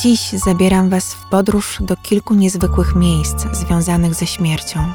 Dziś 0.00 0.32
zabieram 0.32 0.88
Was 0.88 1.14
w 1.14 1.28
podróż 1.28 1.78
do 1.80 1.96
kilku 1.96 2.34
niezwykłych 2.34 2.94
miejsc 2.94 3.46
związanych 3.52 4.14
ze 4.14 4.26
śmiercią. 4.26 4.92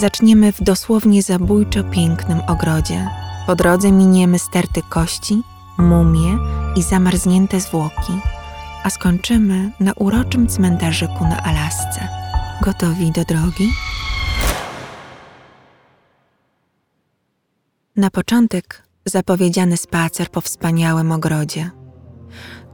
Zaczniemy 0.00 0.52
w 0.52 0.62
dosłownie 0.62 1.22
zabójczo 1.22 1.84
pięknym 1.84 2.40
ogrodzie. 2.48 3.08
Po 3.46 3.54
drodze 3.54 3.92
miniemy 3.92 4.38
sterty 4.38 4.82
kości, 4.88 5.42
mumie 5.78 6.38
i 6.76 6.82
zamarznięte 6.82 7.60
zwłoki, 7.60 8.12
a 8.84 8.90
skończymy 8.90 9.72
na 9.80 9.92
uroczym 9.92 10.46
cmentarzyku 10.46 11.24
na 11.24 11.42
Alasce. 11.42 12.08
Gotowi 12.62 13.12
do 13.12 13.24
drogi? 13.24 13.68
Na 17.96 18.10
początek 18.10 18.82
zapowiedziany 19.04 19.76
spacer 19.76 20.30
po 20.30 20.40
wspaniałym 20.40 21.12
ogrodzie. 21.12 21.70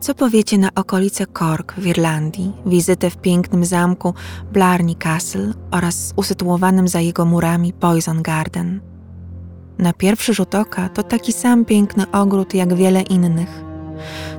Co 0.02 0.14
powiecie 0.14 0.58
na 0.58 0.68
okolice 0.74 1.26
Cork 1.26 1.74
w 1.74 1.86
Irlandii, 1.86 2.52
wizytę 2.66 3.10
w 3.10 3.16
pięknym 3.16 3.64
zamku 3.64 4.14
Blarney 4.52 4.96
Castle 4.96 5.52
oraz 5.70 6.12
usytuowanym 6.16 6.88
za 6.88 7.00
jego 7.00 7.24
murami 7.24 7.72
Poison 7.72 8.22
Garden? 8.22 8.80
Na 9.78 9.92
pierwszy 9.92 10.34
rzut 10.34 10.54
oka 10.54 10.88
to 10.88 11.02
taki 11.02 11.32
sam 11.32 11.64
piękny 11.64 12.10
ogród 12.10 12.54
jak 12.54 12.74
wiele 12.74 13.02
innych. 13.02 13.64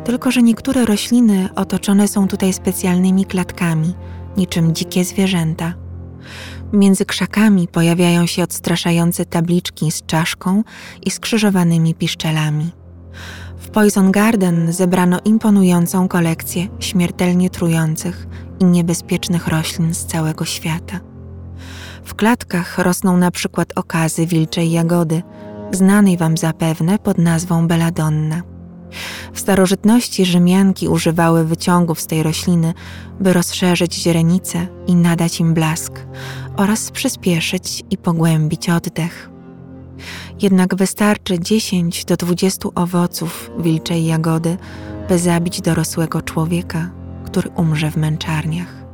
Tylko, 0.05 0.31
że 0.31 0.43
niektóre 0.43 0.85
rośliny 0.85 1.49
otoczone 1.55 2.07
są 2.07 2.27
tutaj 2.27 2.53
specjalnymi 2.53 3.25
klatkami, 3.25 3.93
niczym 4.37 4.75
dzikie 4.75 5.05
zwierzęta. 5.05 5.73
Między 6.73 7.05
krzakami 7.05 7.67
pojawiają 7.67 8.25
się 8.25 8.43
odstraszające 8.43 9.25
tabliczki 9.25 9.91
z 9.91 10.05
czaszką 10.05 10.63
i 11.05 11.11
skrzyżowanymi 11.11 11.95
piszczelami. 11.95 12.82
Poison 13.73 14.11
Garden 14.11 14.73
zebrano 14.73 15.19
imponującą 15.25 16.07
kolekcję 16.07 16.67
śmiertelnie 16.79 17.49
trujących 17.49 18.27
i 18.59 18.65
niebezpiecznych 18.65 19.47
roślin 19.47 19.93
z 19.93 20.05
całego 20.05 20.45
świata. 20.45 20.99
W 22.03 22.15
klatkach 22.15 22.77
rosną 22.77 23.17
na 23.17 23.31
przykład 23.31 23.69
okazy 23.75 24.25
wilczej 24.25 24.71
jagody, 24.71 25.23
znanej 25.71 26.17
Wam 26.17 26.37
zapewne 26.37 26.99
pod 26.99 27.17
nazwą 27.17 27.67
belladonna. 27.67 28.41
W 29.33 29.39
starożytności 29.39 30.25
Rzymianki 30.25 30.87
używały 30.87 31.45
wyciągów 31.45 32.01
z 32.01 32.07
tej 32.07 32.23
rośliny, 32.23 32.73
by 33.19 33.33
rozszerzyć 33.33 33.95
źrenice 33.95 34.67
i 34.87 34.95
nadać 34.95 35.39
im 35.39 35.53
blask 35.53 35.99
oraz 36.57 36.91
przyspieszyć 36.91 37.83
i 37.89 37.97
pogłębić 37.97 38.69
oddech. 38.69 39.32
Jednak 40.43 40.75
wystarczy 40.75 41.39
10 41.39 42.05
do 42.05 42.17
20 42.17 42.69
owoców 42.75 43.51
wilczej 43.59 44.05
jagody, 44.05 44.57
by 45.09 45.19
zabić 45.19 45.61
dorosłego 45.61 46.21
człowieka, 46.21 46.91
który 47.25 47.49
umrze 47.49 47.91
w 47.91 47.97
męczarniach. 47.97 48.85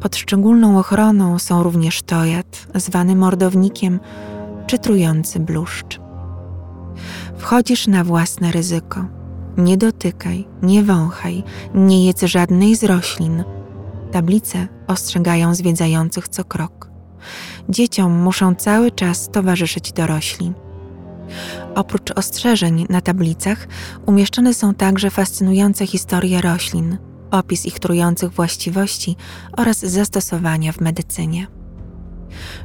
Pod 0.00 0.16
szczególną 0.16 0.78
ochroną 0.78 1.38
są 1.38 1.62
również 1.62 2.02
tojat, 2.02 2.66
zwany 2.74 3.16
mordownikiem, 3.16 4.00
czy 4.66 4.78
trujący 4.78 5.40
bluszcz. 5.40 6.00
Wchodzisz 7.38 7.86
na 7.86 8.04
własne 8.04 8.52
ryzyko. 8.52 9.04
Nie 9.56 9.76
dotykaj, 9.76 10.48
nie 10.62 10.82
wąchaj, 10.82 11.44
nie 11.74 12.06
jedz 12.06 12.22
żadnej 12.22 12.76
z 12.76 12.84
roślin. 12.84 13.44
Tablice 14.12 14.68
ostrzegają 14.86 15.54
zwiedzających 15.54 16.28
co 16.28 16.44
krok. 16.44 16.90
Dzieciom 17.68 18.12
muszą 18.12 18.54
cały 18.54 18.90
czas 18.90 19.28
towarzyszyć 19.28 19.92
dorośli. 19.92 20.52
Oprócz 21.74 22.10
ostrzeżeń 22.10 22.86
na 22.88 23.00
tablicach 23.00 23.68
umieszczone 24.06 24.54
są 24.54 24.74
także 24.74 25.10
fascynujące 25.10 25.86
historie 25.86 26.40
roślin, 26.40 26.98
opis 27.30 27.66
ich 27.66 27.78
trujących 27.78 28.32
właściwości 28.32 29.16
oraz 29.56 29.78
zastosowania 29.78 30.72
w 30.72 30.80
medycynie. 30.80 31.46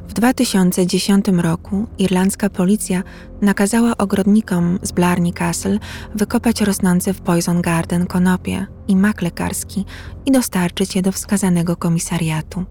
W 0.08 0.12
2010 0.12 1.26
roku 1.28 1.86
irlandzka 1.98 2.50
policja 2.50 3.02
nakazała 3.42 3.96
ogrodnikom 3.96 4.78
z 4.82 4.92
Blarney 4.92 5.32
Castle 5.32 5.78
wykopać 6.14 6.60
rosnące 6.60 7.14
w 7.14 7.20
Poison 7.20 7.62
Garden 7.62 8.06
konopie 8.06 8.66
i 8.88 8.96
mak 8.96 9.22
lekarski 9.22 9.84
i 10.26 10.32
dostarczyć 10.32 10.96
je 10.96 11.02
do 11.02 11.12
wskazanego 11.12 11.76
komisariatu. 11.76 12.64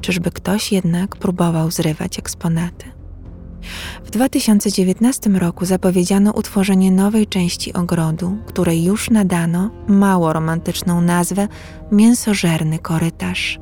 Czyżby 0.00 0.30
ktoś 0.30 0.72
jednak 0.72 1.16
próbował 1.16 1.70
zrywać 1.70 2.18
eksponaty? 2.18 2.98
W 4.04 4.10
2019 4.10 5.30
roku 5.30 5.64
zapowiedziano 5.64 6.32
utworzenie 6.32 6.90
nowej 6.90 7.26
części 7.26 7.72
ogrodu, 7.72 8.36
której 8.46 8.84
już 8.84 9.10
nadano 9.10 9.70
mało 9.88 10.32
romantyczną 10.32 11.00
nazwę 11.00 11.48
Mięsożerny 11.92 12.78
Korytarz. 12.78 13.58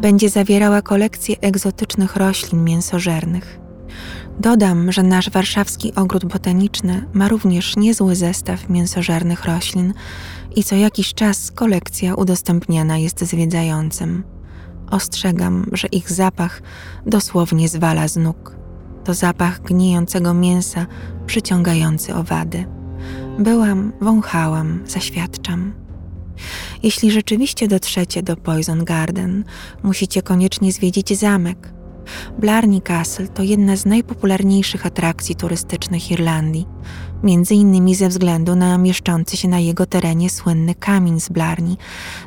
Będzie 0.00 0.28
zawierała 0.28 0.82
kolekcję 0.82 1.36
egzotycznych 1.40 2.16
roślin 2.16 2.64
mięsożernych. 2.64 3.58
Dodam, 4.40 4.92
że 4.92 5.02
nasz 5.02 5.30
warszawski 5.30 5.94
ogród 5.94 6.24
botaniczny 6.24 7.06
ma 7.12 7.28
również 7.28 7.76
niezły 7.76 8.16
zestaw 8.16 8.68
mięsożernych 8.68 9.44
roślin 9.44 9.94
i 10.56 10.64
co 10.64 10.76
jakiś 10.76 11.14
czas 11.14 11.50
kolekcja 11.50 12.14
udostępniana 12.14 12.98
jest 12.98 13.24
zwiedzającym. 13.24 14.31
Ostrzegam, 14.92 15.66
że 15.72 15.88
ich 15.88 16.12
zapach 16.12 16.62
dosłownie 17.06 17.68
zwala 17.68 18.08
z 18.08 18.16
nóg. 18.16 18.56
To 19.04 19.14
zapach 19.14 19.62
gnijącego 19.62 20.34
mięsa, 20.34 20.86
przyciągający 21.26 22.14
owady. 22.14 22.64
Byłam, 23.38 23.92
wąchałam, 24.00 24.80
zaświadczam. 24.86 25.72
Jeśli 26.82 27.10
rzeczywiście 27.10 27.68
dotrzecie 27.68 28.22
do 28.22 28.36
Poison 28.36 28.84
Garden, 28.84 29.44
musicie 29.82 30.22
koniecznie 30.22 30.72
zwiedzić 30.72 31.18
zamek. 31.18 31.72
Blarney 32.38 32.80
Castle 32.80 33.28
to 33.28 33.42
jedna 33.42 33.76
z 33.76 33.86
najpopularniejszych 33.86 34.86
atrakcji 34.86 35.34
turystycznych 35.34 36.10
Irlandii, 36.10 36.66
między 37.22 37.54
innymi 37.54 37.94
ze 37.94 38.08
względu 38.08 38.56
na 38.56 38.78
mieszczący 38.78 39.36
się 39.36 39.48
na 39.48 39.58
jego 39.58 39.86
terenie 39.86 40.30
słynny 40.30 40.74
kamień 40.74 41.20
z 41.20 41.28
Blarney, 41.28 41.76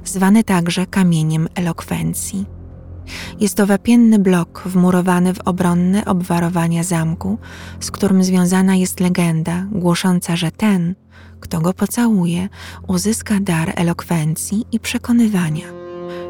zwany 0.06 0.44
także 0.44 0.86
kamieniem 0.86 1.48
elokwencji. 1.56 2.46
Jest 3.40 3.56
to 3.56 3.66
wapienny 3.66 4.20
blok 4.20 4.64
wmurowany 4.66 5.34
w 5.34 5.40
obronne 5.40 6.06
obwarowania 6.06 6.84
zamku, 6.84 7.38
z 7.80 7.92
którym 7.92 8.24
związana 8.24 8.76
jest 8.76 9.00
legenda 9.00 9.66
głosząca, 9.72 10.36
że 10.36 10.52
ten, 10.52 10.96
kto 11.40 11.62
go 11.62 11.74
pocałuje, 11.74 12.50
uzyska 12.88 13.40
dar 13.42 13.74
elokwencji 13.76 14.66
i 14.72 14.80
przekonywania. 14.80 15.85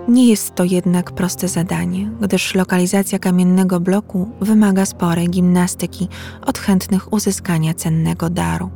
Nie 0.07 0.29
jest 0.29 0.55
to 0.55 0.63
jednak 0.63 1.11
proste 1.11 1.47
zadanie, 1.47 2.11
gdyż 2.21 2.55
lokalizacja 2.55 3.19
kamiennego 3.19 3.79
bloku 3.79 4.29
wymaga 4.41 4.85
sporej 4.85 5.29
gimnastyki 5.29 6.07
od 6.45 6.57
chętnych 6.57 7.13
uzyskania 7.13 7.73
cennego 7.73 8.29
daru. 8.29 8.69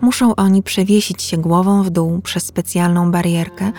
Muszą 0.00 0.34
oni 0.34 0.62
przewiesić 0.62 1.22
się 1.22 1.36
głową 1.36 1.82
w 1.82 1.90
dół 1.90 2.20
przez 2.20 2.46
specjalną 2.46 3.10
barierkę, 3.10 3.72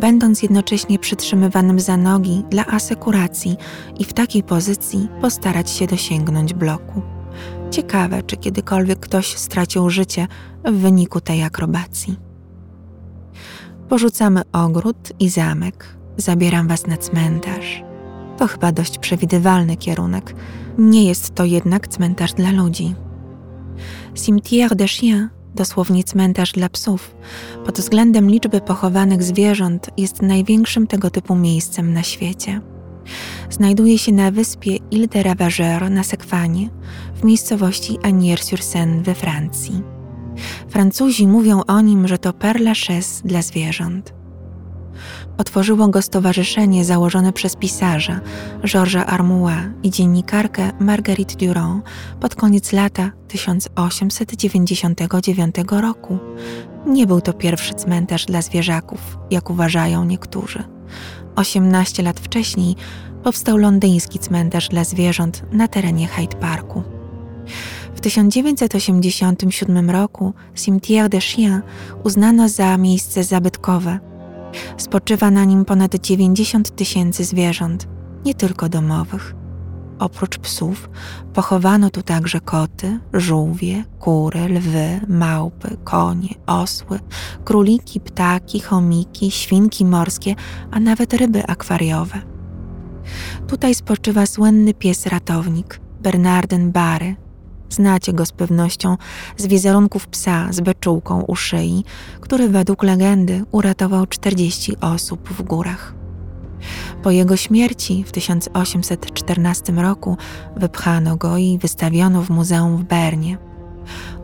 będąc 0.00 0.42
jednocześnie 0.42 0.98
przytrzymywanym 0.98 1.80
za 1.80 1.96
nogi 1.96 2.44
dla 2.50 2.66
asekuracji 2.66 3.56
i 3.98 4.04
w 4.04 4.12
takiej 4.12 4.42
pozycji 4.42 5.08
postarać 5.20 5.70
się 5.70 5.86
dosięgnąć 5.86 6.54
bloku. 6.54 7.02
Ciekawe, 7.70 8.22
czy 8.22 8.36
kiedykolwiek 8.36 9.00
ktoś 9.00 9.26
stracił 9.26 9.90
życie 9.90 10.28
w 10.64 10.72
wyniku 10.72 11.20
tej 11.20 11.42
akrobacji. 11.42 12.16
Porzucamy 13.88 14.42
ogród 14.52 15.12
i 15.20 15.28
zamek. 15.28 15.96
Zabieram 16.16 16.68
was 16.68 16.86
na 16.86 16.96
cmentarz. 16.96 17.84
To 18.38 18.46
chyba 18.46 18.72
dość 18.72 18.98
przewidywalny 18.98 19.76
kierunek. 19.76 20.34
Nie 20.78 21.04
jest 21.04 21.34
to 21.34 21.44
jednak 21.44 21.88
cmentarz 21.88 22.32
dla 22.32 22.50
ludzi. 22.50 22.94
Cimetière 24.14 24.74
des 24.74 24.90
Chiens, 24.90 25.30
dosłownie 25.54 26.04
cmentarz 26.04 26.52
dla 26.52 26.68
psów, 26.68 27.16
pod 27.64 27.78
względem 27.78 28.30
liczby 28.30 28.60
pochowanych 28.60 29.22
zwierząt 29.22 29.90
jest 29.96 30.22
największym 30.22 30.86
tego 30.86 31.10
typu 31.10 31.34
miejscem 31.34 31.92
na 31.92 32.02
świecie. 32.02 32.60
Znajduje 33.50 33.98
się 33.98 34.12
na 34.12 34.30
wyspie 34.30 34.76
Ile 34.90 35.08
de 35.08 35.22
Ravageur 35.22 35.90
na 35.90 36.02
Sekwanie, 36.02 36.68
w 37.14 37.24
miejscowości 37.24 37.98
Agnières-sur-Seine 37.98 39.02
we 39.02 39.14
Francji. 39.14 39.82
Francuzi 40.68 41.26
mówią 41.26 41.62
o 41.66 41.80
nim, 41.80 42.08
że 42.08 42.18
to 42.18 42.30
Père 42.30 42.60
Lachaise 42.60 43.22
dla 43.24 43.42
zwierząt. 43.42 44.23
Otworzyło 45.38 45.88
go 45.88 46.02
stowarzyszenie 46.02 46.84
założone 46.84 47.32
przez 47.32 47.56
pisarza 47.56 48.20
Georgesa 48.64 49.06
Armoua 49.06 49.56
i 49.82 49.90
dziennikarkę 49.90 50.70
Marguerite 50.80 51.46
Durand 51.46 51.84
pod 52.20 52.34
koniec 52.34 52.72
lata 52.72 53.10
1899 53.28 55.54
roku. 55.70 56.18
Nie 56.86 57.06
był 57.06 57.20
to 57.20 57.32
pierwszy 57.32 57.74
cmentarz 57.74 58.26
dla 58.26 58.42
zwierzaków, 58.42 59.18
jak 59.30 59.50
uważają 59.50 60.04
niektórzy. 60.04 60.64
18 61.36 62.02
lat 62.02 62.20
wcześniej 62.20 62.76
powstał 63.22 63.56
londyński 63.56 64.18
cmentarz 64.18 64.68
dla 64.68 64.84
zwierząt 64.84 65.42
na 65.52 65.68
terenie 65.68 66.06
Hyde 66.06 66.36
Parku. 66.36 66.82
W 67.94 68.00
1987 68.00 69.90
roku 69.90 70.32
Cimetière 70.54 71.08
des 71.08 71.24
Chiens 71.24 71.62
uznano 72.04 72.48
za 72.48 72.76
miejsce 72.76 73.24
zabytkowe– 73.24 73.98
Spoczywa 74.76 75.30
na 75.30 75.44
nim 75.44 75.64
ponad 75.64 75.94
90 75.94 76.76
tysięcy 76.76 77.24
zwierząt, 77.24 77.88
nie 78.24 78.34
tylko 78.34 78.68
domowych. 78.68 79.34
Oprócz 79.98 80.38
psów 80.38 80.90
pochowano 81.34 81.90
tu 81.90 82.02
także 82.02 82.40
koty, 82.40 82.98
żółwie, 83.12 83.84
kury, 83.98 84.48
lwy, 84.48 85.00
małpy, 85.08 85.76
konie, 85.84 86.28
osły, 86.46 87.00
króliki, 87.44 88.00
ptaki, 88.00 88.60
chomiki, 88.60 89.30
świnki 89.30 89.84
morskie, 89.84 90.34
a 90.70 90.80
nawet 90.80 91.14
ryby 91.14 91.46
akwariowe. 91.46 92.18
Tutaj 93.46 93.74
spoczywa 93.74 94.26
słynny 94.26 94.74
pies 94.74 95.06
ratownik, 95.06 95.80
Bernardyn 96.00 96.72
Bary. 96.72 97.16
Znacie 97.70 98.12
go 98.12 98.26
z 98.26 98.32
pewnością 98.32 98.96
z 99.36 99.46
wizerunków 99.46 100.06
psa 100.06 100.48
z 100.50 100.60
beczułką 100.60 101.22
u 101.22 101.36
szyi, 101.36 101.84
który 102.20 102.48
według 102.48 102.82
legendy 102.82 103.44
uratował 103.50 104.06
40 104.06 104.76
osób 104.80 105.28
w 105.28 105.42
górach. 105.42 105.94
Po 107.02 107.10
jego 107.10 107.36
śmierci 107.36 108.04
w 108.04 108.12
1814 108.12 109.72
roku 109.72 110.16
wypchano 110.56 111.16
go 111.16 111.36
i 111.36 111.58
wystawiono 111.58 112.22
w 112.22 112.30
muzeum 112.30 112.76
w 112.76 112.84
Bernie. 112.84 113.38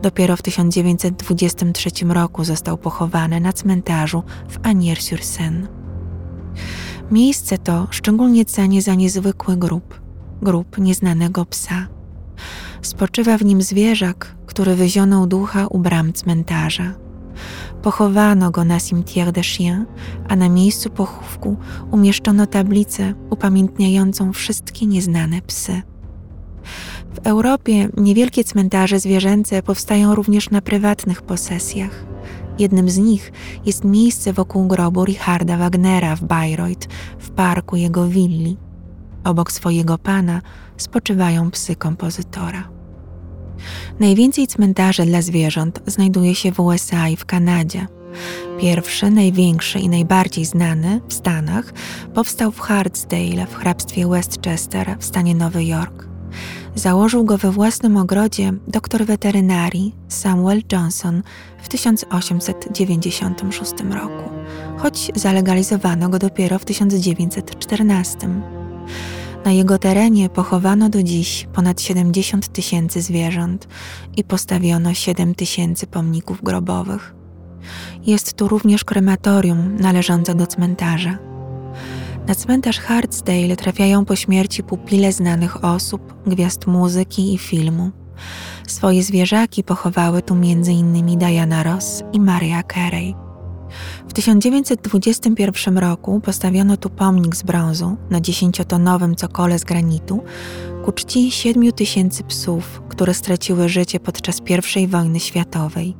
Dopiero 0.01 0.37
w 0.37 0.41
1923 0.41 1.89
roku 2.05 2.43
został 2.43 2.77
pochowany 2.77 3.39
na 3.39 3.53
cmentarzu 3.53 4.23
w 4.49 4.59
Agnières-sur-Seine. 4.59 5.67
Miejsce 7.11 7.57
to 7.57 7.87
szczególnie 7.91 8.45
cenię 8.45 8.81
za 8.81 8.95
niezwykły 8.95 9.57
grób, 9.57 10.01
grób 10.41 10.77
nieznanego 10.77 11.45
psa. 11.45 11.87
Spoczywa 12.81 13.37
w 13.37 13.45
nim 13.45 13.61
zwierzak, 13.61 14.35
który 14.45 14.75
wyzionął 14.75 15.27
ducha 15.27 15.67
u 15.67 15.79
bram 15.79 16.13
cmentarza. 16.13 16.93
Pochowano 17.81 18.51
go 18.51 18.63
na 18.63 18.77
cimetière 18.77 19.31
de 19.31 19.43
Chien, 19.43 19.85
a 20.29 20.35
na 20.35 20.49
miejscu 20.49 20.89
pochówku 20.89 21.57
umieszczono 21.91 22.47
tablicę 22.47 23.13
upamiętniającą 23.29 24.33
wszystkie 24.33 24.85
nieznane 24.85 25.41
psy. 25.41 25.81
W 27.13 27.27
Europie 27.27 27.89
niewielkie 27.97 28.43
cmentarze 28.43 28.99
zwierzęce 28.99 29.63
powstają 29.63 30.15
również 30.15 30.49
na 30.49 30.61
prywatnych 30.61 31.21
posesjach. 31.21 32.05
Jednym 32.59 32.89
z 32.89 32.97
nich 32.97 33.31
jest 33.65 33.83
miejsce 33.83 34.33
wokół 34.33 34.67
grobu 34.67 35.05
Richarda 35.05 35.57
Wagnera 35.57 36.15
w 36.15 36.23
Bayreuth, 36.23 36.87
w 37.19 37.29
parku 37.29 37.75
jego 37.75 38.07
willi. 38.07 38.57
Obok 39.23 39.51
swojego 39.51 39.97
pana 39.97 40.41
spoczywają 40.81 41.51
psy 41.51 41.75
kompozytora. 41.75 42.69
Najwięcej 43.99 44.47
cmentarzy 44.47 45.05
dla 45.05 45.21
zwierząt 45.21 45.81
znajduje 45.85 46.35
się 46.35 46.51
w 46.51 46.59
USA 46.59 47.09
i 47.09 47.15
w 47.15 47.25
Kanadzie. 47.25 47.87
Pierwszy, 48.59 49.11
największy 49.11 49.79
i 49.79 49.89
najbardziej 49.89 50.45
znany 50.45 51.01
w 51.07 51.13
Stanach 51.13 51.73
powstał 52.13 52.51
w 52.51 52.59
Hartsdale 52.59 53.47
w 53.47 53.55
hrabstwie 53.55 54.07
Westchester 54.07 54.95
w 54.99 55.05
stanie 55.05 55.35
Nowy 55.35 55.65
Jork. 55.65 56.07
Założył 56.75 57.25
go 57.25 57.37
we 57.37 57.51
własnym 57.51 57.97
ogrodzie 57.97 58.53
doktor 58.67 59.05
weterynarii 59.05 59.95
Samuel 60.07 60.61
Johnson 60.71 61.23
w 61.63 61.67
1896 61.67 63.73
roku, 63.91 64.29
choć 64.77 65.11
zalegalizowano 65.15 66.09
go 66.09 66.19
dopiero 66.19 66.59
w 66.59 66.65
1914. 66.65 68.17
Na 69.45 69.51
jego 69.51 69.77
terenie 69.77 70.29
pochowano 70.29 70.89
do 70.89 71.03
dziś 71.03 71.47
ponad 71.53 71.81
70 71.81 72.53
tysięcy 72.53 73.01
zwierząt 73.01 73.67
i 74.17 74.23
postawiono 74.23 74.93
7 74.93 75.35
tysięcy 75.35 75.87
pomników 75.87 76.43
grobowych. 76.43 77.15
Jest 78.05 78.33
tu 78.33 78.47
również 78.47 78.83
krematorium 78.83 79.75
należące 79.75 80.35
do 80.35 80.47
cmentarza. 80.47 81.17
Na 82.27 82.35
cmentarz 82.35 82.79
Hartsdale 82.79 83.55
trafiają 83.55 84.05
po 84.05 84.15
śmierci 84.15 84.63
pupile 84.63 85.11
znanych 85.11 85.65
osób, 85.65 86.13
gwiazd 86.27 86.67
muzyki 86.67 87.33
i 87.33 87.37
filmu. 87.37 87.91
Swoje 88.67 89.03
zwierzaki 89.03 89.63
pochowały 89.63 90.21
tu 90.21 90.33
m.in. 90.33 91.17
Diana 91.17 91.63
Ross 91.63 92.03
i 92.13 92.19
Maria 92.19 92.63
Carey. 92.73 93.30
W 94.07 94.13
1921 94.13 95.77
roku 95.77 96.19
postawiono 96.19 96.77
tu 96.77 96.89
pomnik 96.89 97.35
z 97.35 97.43
brązu 97.43 97.97
na 98.09 98.21
dziesięciotonowym 98.21 99.15
cokole 99.15 99.59
z 99.59 99.63
granitu 99.63 100.23
ku 100.85 100.91
czci 100.91 101.31
siedmiu 101.31 101.71
tysięcy 101.71 102.23
psów, 102.23 102.81
które 102.89 103.13
straciły 103.13 103.69
życie 103.69 103.99
podczas 103.99 104.41
I 104.75 104.87
wojny 104.87 105.19
światowej. 105.19 105.95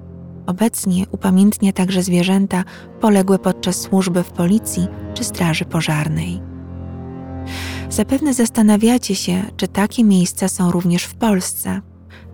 Obecnie 0.48 1.06
upamiętnia 1.12 1.74
także 1.74 2.04
zwierzęta 2.04 2.64
poległe 3.02 3.40
podczas 3.40 3.82
służby 3.82 4.24
w 4.24 4.32
policji 4.32 4.88
czy 5.14 5.24
straży 5.24 5.66
pożarnej. 5.66 6.42
Zapewne 7.90 8.34
zastanawiacie 8.34 9.16
się, 9.16 9.44
czy 9.58 9.68
takie 9.68 10.04
miejsca 10.04 10.48
są 10.48 10.72
również 10.72 11.04
w 11.04 11.16
Polsce. 11.16 11.82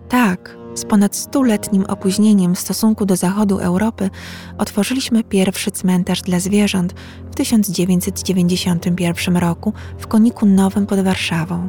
Tak, 0.08 0.57
z 0.78 0.84
ponad 0.84 1.16
stuletnim 1.16 1.84
opóźnieniem 1.84 2.54
w 2.54 2.58
stosunku 2.58 3.06
do 3.06 3.16
zachodu 3.16 3.58
Europy 3.58 4.10
otworzyliśmy 4.58 5.24
pierwszy 5.24 5.70
cmentarz 5.70 6.22
dla 6.22 6.40
zwierząt 6.40 6.94
w 7.30 7.34
1991 7.34 9.36
roku 9.36 9.72
w 9.98 10.06
Koniku 10.06 10.46
Nowym 10.46 10.86
pod 10.86 11.00
Warszawą. 11.00 11.68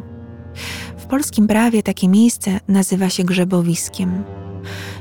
W 0.98 1.06
polskim 1.06 1.48
prawie 1.48 1.84
takie 1.84 2.08
miejsce 2.08 2.60
nazywa 2.68 3.10
się 3.10 3.24
grzebowiskiem. 3.24 4.24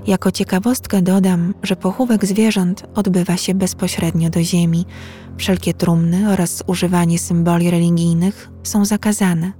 Jako 0.06 0.32
ciekawostkę 0.32 1.02
dodam, 1.02 1.55
że 1.62 1.76
pochówek 1.76 2.25
zwierząt 2.25 2.84
odbywa 2.94 3.37
się 3.37 3.55
bezpośrednio 3.55 4.31
do 4.31 4.43
ziemi. 4.43 4.87
Wszelkie 5.37 5.75
trumny 5.75 6.32
oraz 6.32 6.62
używanie 6.66 7.19
symboli 7.19 7.70
religijnych 7.70 8.50
są 8.62 8.84
zakazane. 8.84 9.52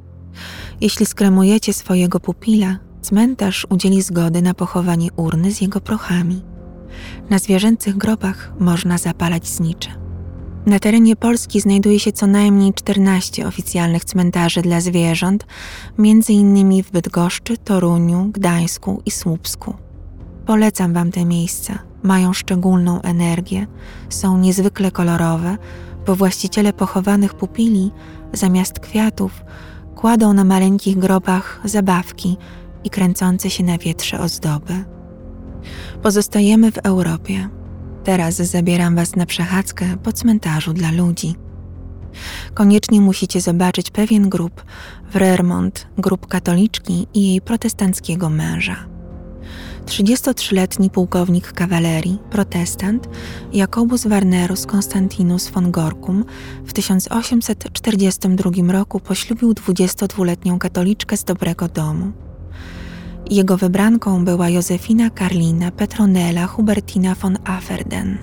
Jeśli 0.81 1.07
skremujecie 1.07 1.73
swojego 1.73 2.21
pupila, 2.21 2.88
Cmentarz 3.03 3.67
udzieli 3.71 4.03
zgody 4.03 4.43
na 4.43 4.55
pochowanie 4.55 5.09
urny 5.17 5.53
z 5.53 5.61
jego 5.61 5.81
prochami. 5.81 6.43
Na 7.31 7.39
zwierzęcych 7.39 7.97
grobach 7.97 8.53
można 8.59 8.99
zapalać 8.99 9.47
znicze. 9.47 9.91
Na 10.67 10.79
terenie 10.79 11.17
Polski 11.17 11.61
znajduje 11.61 12.01
się 12.01 12.13
co 12.13 12.27
najmniej 12.27 12.75
14 12.75 13.47
oficjalnych 13.47 14.05
cmentarzy 14.05 14.63
dla 14.63 14.81
zwierząt, 14.81 15.47
innymi 16.29 16.83
w 16.83 16.91
Bydgoszczy, 16.91 17.57
Toruniu, 17.57 18.31
Gdańsku 18.33 19.03
i 19.07 19.11
Słupsku. 19.11 19.75
Polecam 20.47 20.93
Wam 20.93 21.13
te 21.13 21.25
miejsca. 21.25 21.79
Mają 22.03 22.33
szczególną 22.33 23.03
energię, 23.03 23.67
są 24.09 24.39
niezwykle 24.39 24.91
kolorowe, 24.91 25.59
bo 26.07 26.17
właściciele 26.17 26.73
pochowanych 26.73 27.35
pupili 27.35 27.91
zamiast 28.33 28.81
kwiatów 28.81 29.45
kładą 29.95 30.33
na 30.33 30.45
maleńkich 30.45 30.99
grobach 30.99 31.61
zabawki, 31.65 32.37
i 32.85 32.91
kręcące 32.91 33.51
się 33.51 33.65
na 33.65 33.79
wietrze 33.79 34.21
ozdoby. 34.21 34.85
Pozostajemy 36.03 36.73
w 36.73 36.79
Europie. 36.79 37.49
Teraz 38.05 38.37
zabieram 38.37 38.97
Was 38.97 39.17
na 39.17 39.27
przechadzkę 39.27 39.87
po 40.03 40.13
cmentarzu 40.13 40.73
dla 40.73 40.91
ludzi. 40.91 41.35
Koniecznie 42.55 43.01
musicie 43.01 43.41
zobaczyć 43.41 43.91
pewien 43.91 44.29
grób 44.29 44.65
w 45.11 45.17
Rermont, 45.17 45.87
grób 45.99 46.27
katoliczki 46.27 47.07
i 47.15 47.29
jej 47.29 47.41
protestanckiego 47.41 48.31
męża. 48.31 48.77
33-letni 49.87 50.91
pułkownik 50.91 51.53
kawalerii, 51.53 52.19
protestant, 52.31 53.09
Jakobus 53.53 54.07
Warnerus 54.07 54.67
Konstantinus 54.67 55.49
von 55.49 55.71
Gorkum 55.71 56.25
w 56.65 56.73
1842 56.73 58.73
roku 58.73 59.01
poślubił 59.01 59.53
22-letnią 59.53 60.59
katoliczkę 60.59 61.17
z 61.17 61.25
dobrego 61.25 61.69
domu. 61.69 62.28
Jego 63.31 63.57
wybranką 63.57 64.25
była 64.25 64.49
Józefina 64.49 65.11
Karlina 65.11 65.71
Petronella 65.71 66.47
Hubertina 66.47 67.15
von 67.15 67.39
Afferden. 67.45 68.19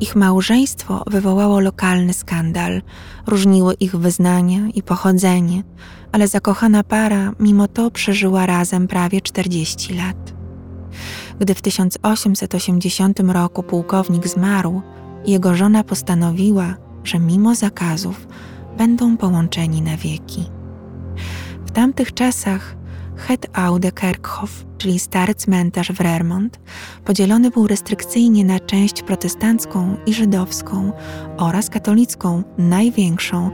Ich 0.00 0.16
małżeństwo 0.16 1.04
wywołało 1.06 1.60
lokalny 1.60 2.12
skandal, 2.12 2.82
różniły 3.26 3.74
ich 3.74 3.96
wyznania 3.96 4.68
i 4.74 4.82
pochodzenie, 4.82 5.62
ale 6.12 6.28
zakochana 6.28 6.82
para 6.84 7.32
mimo 7.40 7.68
to 7.68 7.90
przeżyła 7.90 8.46
razem 8.46 8.88
prawie 8.88 9.20
40 9.20 9.94
lat. 9.94 10.34
Gdy 11.40 11.54
w 11.54 11.62
1880 11.62 13.20
roku 13.20 13.62
pułkownik 13.62 14.28
zmarł, 14.28 14.82
jego 15.26 15.54
żona 15.54 15.84
postanowiła, 15.84 16.74
że 17.04 17.18
mimo 17.18 17.54
zakazów 17.54 18.26
będą 18.78 19.16
połączeni 19.16 19.82
na 19.82 19.96
wieki. 19.96 20.44
W 21.66 21.70
tamtych 21.70 22.14
czasach 22.14 22.81
Het 23.16 23.48
Oude 23.52 23.92
Kerkhof, 23.92 24.64
czyli 24.78 24.98
stary 24.98 25.34
cmentarz 25.34 25.92
w 25.92 26.00
Rermont, 26.00 26.60
podzielony 27.04 27.50
był 27.50 27.66
restrykcyjnie 27.66 28.44
na 28.44 28.60
część 28.60 29.02
protestancką 29.02 29.96
i 30.06 30.14
żydowską 30.14 30.92
oraz 31.36 31.70
katolicką, 31.70 32.42
największą, 32.58 33.50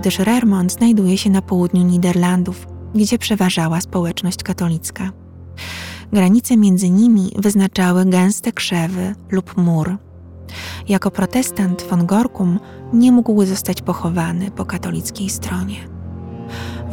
gdyż 0.00 0.18
Rermont 0.18 0.72
znajduje 0.72 1.18
się 1.18 1.30
na 1.30 1.42
południu 1.42 1.82
Niderlandów, 1.82 2.66
gdzie 2.94 3.18
przeważała 3.18 3.80
społeczność 3.80 4.42
katolicka. 4.42 5.10
Granice 6.12 6.56
między 6.56 6.90
nimi 6.90 7.32
wyznaczały 7.36 8.04
gęste 8.04 8.52
krzewy 8.52 9.14
lub 9.30 9.56
mur. 9.56 9.96
Jako 10.88 11.10
protestant 11.10 11.82
von 11.82 12.06
Gorkum 12.06 12.60
nie 12.92 13.12
mógł 13.12 13.44
zostać 13.44 13.82
pochowany 13.82 14.50
po 14.50 14.64
katolickiej 14.64 15.30
stronie. 15.30 15.76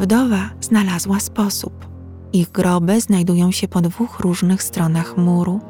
Wdowa 0.00 0.50
znalazła 0.60 1.20
sposób. 1.20 1.89
Ich 2.32 2.50
groby 2.52 3.00
znajdują 3.00 3.52
się 3.52 3.68
po 3.68 3.80
dwóch 3.80 4.20
różnych 4.20 4.62
stronach 4.62 5.16
muru, 5.16 5.60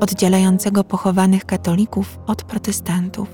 oddzielającego 0.00 0.84
pochowanych 0.84 1.44
katolików 1.44 2.18
od 2.26 2.42
protestantów. 2.42 3.28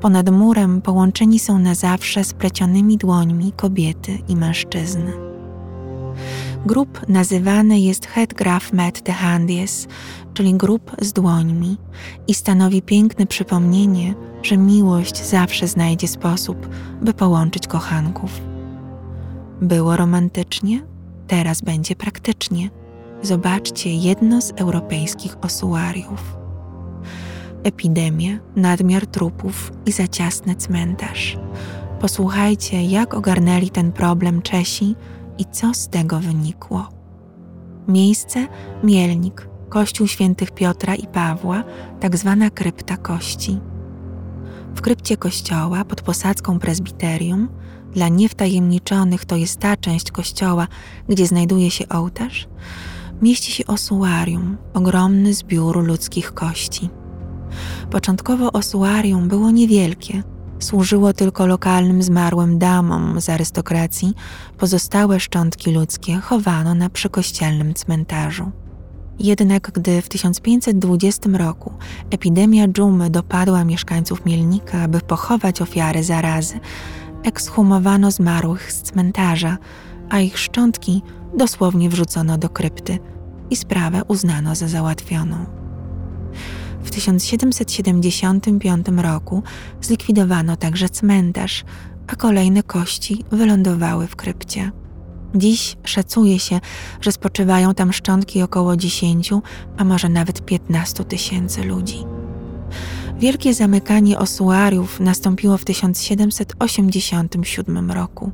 Ponad 0.00 0.30
murem 0.30 0.82
połączeni 0.82 1.38
są 1.38 1.58
na 1.58 1.74
zawsze 1.74 2.24
splecionymi 2.24 2.96
dłońmi 2.96 3.52
kobiety 3.52 4.18
i 4.28 4.36
mężczyzny. 4.36 5.12
Grób 6.66 7.08
nazywany 7.08 7.80
jest 7.80 8.06
Het 8.06 8.34
Graf 8.34 8.72
met 8.72 9.02
de 9.02 9.12
Handies, 9.12 9.86
czyli 10.34 10.54
grób 10.54 10.96
z 11.00 11.12
dłońmi, 11.12 11.76
i 12.26 12.34
stanowi 12.34 12.82
piękne 12.82 13.26
przypomnienie, 13.26 14.14
że 14.42 14.56
miłość 14.56 15.24
zawsze 15.26 15.68
znajdzie 15.68 16.08
sposób, 16.08 16.68
by 17.02 17.14
połączyć 17.14 17.66
kochanków. 17.66 18.40
Było 19.60 19.96
romantycznie, 19.96 20.93
teraz 21.26 21.60
będzie 21.60 21.96
praktycznie. 21.96 22.70
Zobaczcie 23.22 23.94
jedno 23.94 24.42
z 24.42 24.52
europejskich 24.56 25.36
osuariów. 25.44 26.36
Epidemia, 27.62 28.38
nadmiar 28.56 29.06
trupów 29.06 29.72
i 29.86 29.92
za 29.92 30.08
ciasny 30.08 30.54
cmentarz. 30.54 31.38
Posłuchajcie, 32.00 32.82
jak 32.82 33.14
ogarnęli 33.14 33.70
ten 33.70 33.92
problem 33.92 34.42
Czesi 34.42 34.96
i 35.38 35.44
co 35.44 35.74
z 35.74 35.88
tego 35.88 36.20
wynikło. 36.20 36.88
Miejsce 37.88 38.46
Mielnik, 38.82 39.48
Kościół 39.68 40.06
Świętych 40.06 40.50
Piotra 40.50 40.94
i 40.94 41.06
Pawła, 41.06 41.64
tak 42.00 42.16
zwana 42.16 42.50
krypta 42.50 42.96
kości. 42.96 43.60
W 44.74 44.80
krypcie 44.80 45.16
kościoła 45.16 45.84
pod 45.84 46.02
posadzką 46.02 46.58
prezbiterium, 46.58 47.48
dla 47.94 48.08
niewtajemniczonych 48.08 49.24
to 49.24 49.36
jest 49.36 49.60
ta 49.60 49.76
część 49.76 50.10
kościoła, 50.10 50.68
gdzie 51.08 51.26
znajduje 51.26 51.70
się 51.70 51.88
ołtarz, 51.88 52.48
mieści 53.22 53.52
się 53.52 53.66
osuarium, 53.66 54.56
ogromny 54.74 55.34
zbiór 55.34 55.84
ludzkich 55.84 56.34
kości. 56.34 56.90
Początkowo 57.90 58.52
osuarium 58.52 59.28
było 59.28 59.50
niewielkie, 59.50 60.22
służyło 60.58 61.12
tylko 61.12 61.46
lokalnym 61.46 62.02
zmarłym 62.02 62.58
damom 62.58 63.20
z 63.20 63.28
arystokracji, 63.28 64.14
pozostałe 64.58 65.20
szczątki 65.20 65.70
ludzkie 65.70 66.16
chowano 66.16 66.74
na 66.74 66.90
przykościelnym 66.90 67.74
cmentarzu. 67.74 68.50
Jednak 69.18 69.70
gdy 69.74 70.02
w 70.02 70.08
1520 70.08 71.30
roku 71.32 71.72
epidemia 72.10 72.68
dżumy 72.68 73.10
dopadła 73.10 73.64
mieszkańców 73.64 74.24
Mielnika, 74.24 74.82
aby 74.82 75.00
pochować 75.00 75.62
ofiary 75.62 76.04
zarazy, 76.04 76.60
ekshumowano 77.24 78.10
zmarłych 78.10 78.72
z 78.72 78.82
cmentarza, 78.82 79.58
a 80.10 80.20
ich 80.20 80.38
szczątki 80.38 81.02
dosłownie 81.36 81.90
wrzucono 81.90 82.38
do 82.38 82.48
krypty 82.48 82.98
i 83.50 83.56
sprawę 83.56 84.02
uznano 84.08 84.54
za 84.54 84.68
załatwioną. 84.68 85.46
W 86.82 86.90
1775 86.90 88.86
roku 88.96 89.42
zlikwidowano 89.80 90.56
także 90.56 90.88
cmentarz, 90.88 91.64
a 92.06 92.16
kolejne 92.16 92.62
kości 92.62 93.24
wylądowały 93.32 94.06
w 94.06 94.16
krypcie. 94.16 94.70
Dziś 95.34 95.76
szacuje 95.84 96.38
się, 96.38 96.60
że 97.00 97.12
spoczywają 97.12 97.74
tam 97.74 97.92
szczątki 97.92 98.42
około 98.42 98.76
10, 98.76 99.30
a 99.76 99.84
może 99.84 100.08
nawet 100.08 100.44
15 100.44 101.04
tysięcy 101.04 101.64
ludzi. 101.64 102.13
Wielkie 103.18 103.54
zamykanie 103.54 104.18
osuariów 104.18 105.00
nastąpiło 105.00 105.58
w 105.58 105.64
1787 105.64 107.90
roku. 107.90 108.30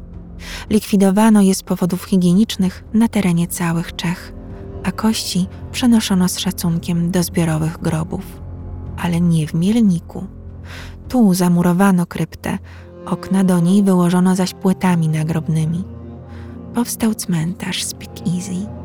Likwidowano 0.70 1.40
je 1.40 1.54
z 1.54 1.62
powodów 1.62 2.04
higienicznych 2.04 2.84
na 2.94 3.08
terenie 3.08 3.48
całych 3.48 3.96
Czech, 3.96 4.32
a 4.84 4.92
kości 4.92 5.46
przenoszono 5.72 6.28
z 6.28 6.38
szacunkiem 6.38 7.10
do 7.10 7.22
zbiorowych 7.22 7.78
grobów. 7.78 8.40
Ale 8.96 9.20
nie 9.20 9.46
w 9.46 9.54
Mielniku. 9.54 10.26
Tu 11.08 11.34
zamurowano 11.34 12.06
kryptę, 12.06 12.58
okna 13.06 13.44
do 13.44 13.60
niej 13.60 13.82
wyłożono 13.82 14.36
zaś 14.36 14.54
płytami 14.54 15.08
nagrobnymi 15.08 15.84
powstał 16.74 17.14
cmentarz 17.14 17.84
Speakeasy. 17.84 18.79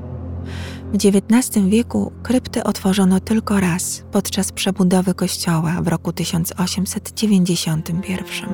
W 0.96 0.98
XIX 0.98 1.68
wieku 1.68 2.12
kryptę 2.24 2.64
otworzono 2.64 3.20
tylko 3.20 3.60
raz 3.60 4.04
podczas 4.12 4.52
przebudowy 4.52 5.14
kościoła 5.14 5.82
w 5.82 5.88
roku 5.88 6.14
1891. 6.14 8.50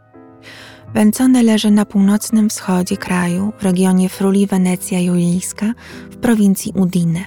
Węcone 0.95 1.43
leży 1.43 1.71
na 1.71 1.85
północnym 1.85 2.49
wschodzie 2.49 2.97
kraju, 2.97 3.53
w 3.59 3.63
regionie 3.63 4.09
Fruli 4.09 4.47
Wenecja 4.47 5.01
Julijska, 5.01 5.73
w 6.11 6.17
prowincji 6.17 6.73
Udine. 6.77 7.25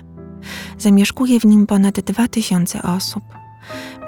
Zamieszkuje 0.77 1.39
w 1.39 1.45
nim 1.45 1.67
ponad 1.67 1.99
2000 1.99 2.81
osób. 2.81 3.23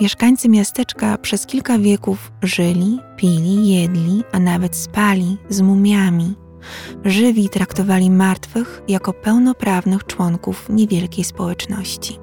Mieszkańcy 0.01 0.49
miasteczka 0.49 1.17
przez 1.17 1.45
kilka 1.45 1.77
wieków 1.77 2.31
żyli, 2.41 2.99
pili, 3.17 3.69
jedli, 3.69 4.23
a 4.31 4.39
nawet 4.39 4.75
spali 4.75 5.37
z 5.49 5.61
mumiami. 5.61 6.33
Żywi 7.05 7.49
traktowali 7.49 8.09
martwych 8.09 8.81
jako 8.87 9.13
pełnoprawnych 9.13 10.05
członków 10.05 10.69
niewielkiej 10.69 11.23
społeczności. 11.23 12.19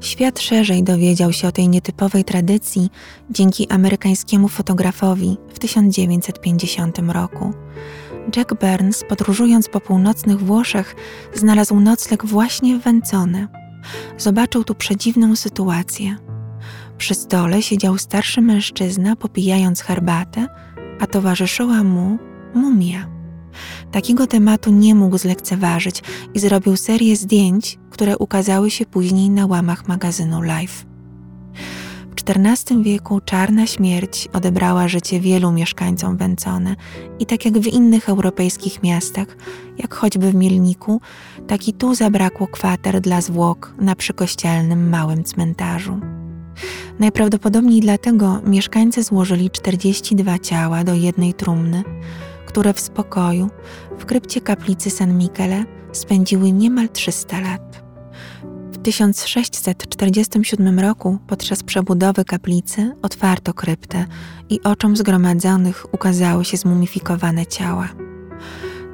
Świat 0.00 0.40
szerzej 0.40 0.82
dowiedział 0.82 1.32
się 1.32 1.48
o 1.48 1.52
tej 1.52 1.68
nietypowej 1.68 2.24
tradycji 2.24 2.90
dzięki 3.30 3.68
amerykańskiemu 3.70 4.48
fotografowi 4.48 5.36
w 5.54 5.58
1950 5.58 6.98
roku. 6.98 7.52
Jack 8.36 8.54
Burns, 8.54 9.04
podróżując 9.08 9.68
po 9.68 9.80
północnych 9.80 10.40
Włoszech, 10.40 10.96
znalazł 11.34 11.80
nocleg 11.80 12.26
właśnie 12.26 12.78
w 12.78 12.82
Węcone. 12.82 13.48
Zobaczył 14.18 14.64
tu 14.64 14.74
przedziwną 14.74 15.36
sytuację. 15.36 16.29
Przy 17.00 17.14
stole 17.14 17.62
siedział 17.62 17.98
starszy 17.98 18.40
mężczyzna, 18.40 19.16
popijając 19.16 19.80
herbatę, 19.80 20.46
a 21.00 21.06
towarzyszyła 21.06 21.84
mu 21.84 22.18
mumia. 22.54 23.08
Takiego 23.92 24.26
tematu 24.26 24.70
nie 24.70 24.94
mógł 24.94 25.18
zlekceważyć 25.18 26.02
i 26.34 26.38
zrobił 26.38 26.76
serię 26.76 27.16
zdjęć, 27.16 27.78
które 27.90 28.18
ukazały 28.18 28.70
się 28.70 28.86
później 28.86 29.30
na 29.30 29.46
łamach 29.46 29.88
magazynu 29.88 30.42
Life. 30.42 30.84
W 32.10 32.30
XIV 32.30 32.82
wieku 32.82 33.20
czarna 33.20 33.66
śmierć 33.66 34.28
odebrała 34.32 34.88
życie 34.88 35.20
wielu 35.20 35.52
mieszkańcom 35.52 36.16
Węcone 36.16 36.76
i 37.18 37.26
tak 37.26 37.44
jak 37.44 37.58
w 37.58 37.66
innych 37.66 38.08
europejskich 38.08 38.82
miastach, 38.82 39.36
jak 39.78 39.94
choćby 39.94 40.30
w 40.30 40.34
Mielniku, 40.34 41.00
tak 41.46 41.68
i 41.68 41.72
tu 41.72 41.94
zabrakło 41.94 42.46
kwater 42.46 43.00
dla 43.00 43.20
zwłok 43.20 43.74
na 43.78 43.94
przykościelnym 43.94 44.88
małym 44.88 45.24
cmentarzu. 45.24 46.19
Najprawdopodobniej 46.98 47.80
dlatego 47.80 48.40
mieszkańcy 48.44 49.02
złożyli 49.02 49.50
42 49.50 50.38
ciała 50.38 50.84
do 50.84 50.94
jednej 50.94 51.34
trumny, 51.34 51.84
które 52.46 52.72
w 52.72 52.80
spokoju 52.80 53.50
w 53.98 54.04
krypcie 54.04 54.40
kaplicy 54.40 54.90
San 54.90 55.18
Michele 55.18 55.64
spędziły 55.92 56.52
niemal 56.52 56.88
300 56.88 57.40
lat. 57.40 57.82
W 58.72 58.78
1647 58.82 60.80
roku 60.80 61.18
podczas 61.26 61.62
przebudowy 61.62 62.24
kaplicy 62.24 62.92
otwarto 63.02 63.54
kryptę 63.54 64.06
i 64.50 64.60
oczom 64.62 64.96
zgromadzonych 64.96 65.94
ukazały 65.94 66.44
się 66.44 66.56
zmumifikowane 66.56 67.46
ciała. 67.46 67.88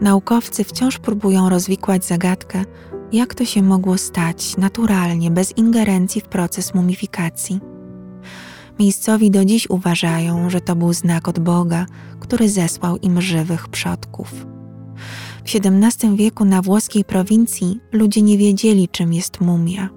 Naukowcy 0.01 0.65
wciąż 0.65 0.99
próbują 0.99 1.49
rozwikłać 1.49 2.05
zagadkę, 2.05 2.65
jak 3.13 3.35
to 3.35 3.45
się 3.45 3.63
mogło 3.63 3.99
stać 3.99 4.57
naturalnie, 4.57 5.31
bez 5.31 5.57
ingerencji 5.57 6.21
w 6.21 6.25
proces 6.25 6.75
mumifikacji. 6.75 7.61
Miejscowi 8.79 9.31
do 9.31 9.45
dziś 9.45 9.71
uważają, 9.71 10.51
że 10.51 10.61
to 10.61 10.77
był 10.77 10.93
znak 10.93 11.29
od 11.29 11.39
Boga, 11.39 11.87
który 12.21 12.49
zesłał 12.49 12.97
im 12.97 13.21
żywych 13.21 13.69
przodków. 13.69 14.47
W 15.45 15.57
XVII 15.57 16.17
wieku 16.17 16.45
na 16.45 16.63
włoskiej 16.63 17.05
prowincji 17.05 17.81
ludzie 17.93 18.23
nie 18.23 18.39
wiedzieli, 18.39 18.89
czym 18.89 19.13
jest 19.13 19.41
mumia. 19.41 19.89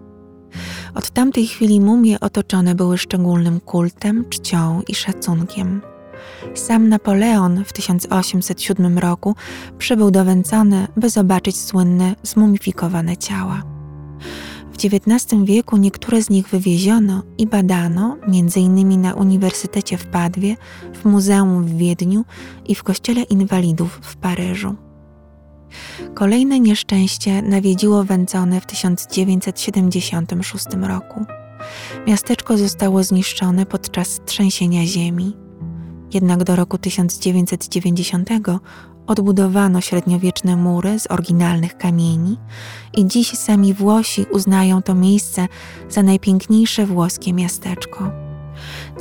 Od 0.95 1.09
tamtej 1.09 1.47
chwili 1.47 1.81
mumie 1.81 2.19
otoczone 2.19 2.75
były 2.75 2.97
szczególnym 2.97 3.59
kultem, 3.59 4.25
czcią 4.29 4.81
i 4.87 4.95
szacunkiem. 4.95 5.81
Sam 6.53 6.89
Napoleon 6.89 7.63
w 7.65 7.73
1807 7.73 8.97
roku 8.97 9.35
przybył 9.77 10.11
do 10.11 10.25
Węcone, 10.25 10.87
by 10.97 11.09
zobaczyć 11.09 11.61
słynne 11.61 12.15
zmumifikowane 12.23 13.17
ciała. 13.17 13.63
W 14.73 14.85
XIX 14.85 15.43
wieku 15.43 15.77
niektóre 15.77 16.21
z 16.21 16.29
nich 16.29 16.47
wywieziono 16.47 17.23
i 17.37 17.47
badano, 17.47 18.17
m.in. 18.21 19.01
na 19.01 19.13
Uniwersytecie 19.13 19.97
w 19.97 20.05
Padwie, 20.05 20.55
w 20.93 21.05
Muzeum 21.05 21.63
w 21.63 21.77
Wiedniu 21.77 22.25
i 22.67 22.75
w 22.75 22.83
Kościele 22.83 23.21
Inwalidów 23.21 23.99
w 24.03 24.15
Paryżu. 24.15 24.75
Kolejne 26.13 26.59
nieszczęście 26.59 27.41
nawiedziło 27.41 28.03
Węcone 28.03 28.61
w 28.61 28.65
1976 28.65 30.65
roku. 30.81 31.25
Miasteczko 32.07 32.57
zostało 32.57 33.03
zniszczone 33.03 33.65
podczas 33.65 34.21
trzęsienia 34.25 34.85
ziemi. 34.85 35.48
Jednak 36.13 36.43
do 36.43 36.55
roku 36.55 36.77
1990 36.77 38.29
odbudowano 39.07 39.81
średniowieczne 39.81 40.55
mury 40.55 40.99
z 40.99 41.11
oryginalnych 41.11 41.77
kamieni 41.77 42.37
i 42.97 43.07
dziś 43.07 43.31
sami 43.31 43.73
Włosi 43.73 44.25
uznają 44.31 44.81
to 44.81 44.95
miejsce 44.95 45.47
za 45.89 46.03
najpiękniejsze 46.03 46.85
włoskie 46.85 47.33
miasteczko. 47.33 48.11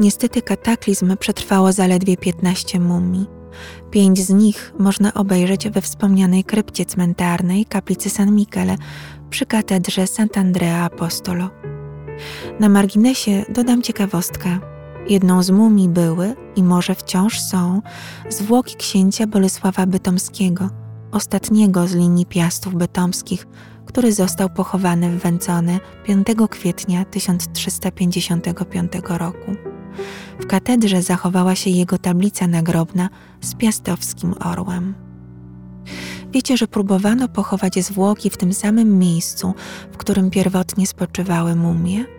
Niestety 0.00 0.43
kataklizm 0.43 1.17
przetrwało 1.17 1.73
zaledwie 1.73 2.17
15 2.17 2.81
mumii. 2.81 3.27
Pięć 3.91 4.21
z 4.21 4.31
nich 4.31 4.73
można 4.79 5.15
obejrzeć 5.15 5.69
we 5.69 5.81
wspomnianej 5.81 6.45
krypcie 6.45 6.85
cmentarnej 6.85 7.65
kaplicy 7.65 8.11
San 8.11 8.35
Michele 8.35 8.77
przy 9.31 9.47
katedrze 9.47 10.05
Sant'Andrea 10.05 10.85
Apostolo. 10.85 11.50
Na 12.61 12.69
marginesie 12.69 13.45
dodam 13.49 13.83
ciekawostkę. 13.83 14.68
Jedną 15.09 15.42
z 15.42 15.51
mumii 15.51 15.88
były 15.88 16.35
i 16.57 16.62
może 16.62 16.94
wciąż 16.94 17.40
są 17.40 17.83
zwłoki 18.29 18.77
księcia 18.77 19.27
Bolesława 19.27 19.87
Bytomskiego, 19.87 20.71
ostatniego 21.12 21.87
z 21.87 21.94
linii 21.94 22.27
piastów 22.27 22.75
bytomskich, 22.75 23.47
który 23.87 24.12
został 24.12 24.51
pochowany 24.51 25.11
w 25.11 25.23
Węcone 25.23 25.81
5 26.05 26.27
kwietnia 26.51 27.05
1355 27.05 28.92
roku. 29.09 29.55
W 30.40 30.47
katedrze 30.47 31.03
zachowała 31.03 31.55
się 31.55 31.71
jego 31.71 31.99
tablica 31.99 32.47
nagrobna 32.47 33.09
z 33.40 33.55
piastowskim 33.55 34.35
orłem. 34.44 34.94
Wiecie, 36.33 36.57
że 36.57 36.66
próbowano 36.66 37.29
pochować 37.29 37.85
zwłoki 37.85 38.31
w 38.31 38.37
tym 38.37 38.53
samym 38.53 38.99
miejscu, 38.99 39.55
w 39.92 39.97
którym 39.97 40.31
pierwotnie 40.31 40.87
spoczywały 40.87 41.57
mumie? 41.57 42.17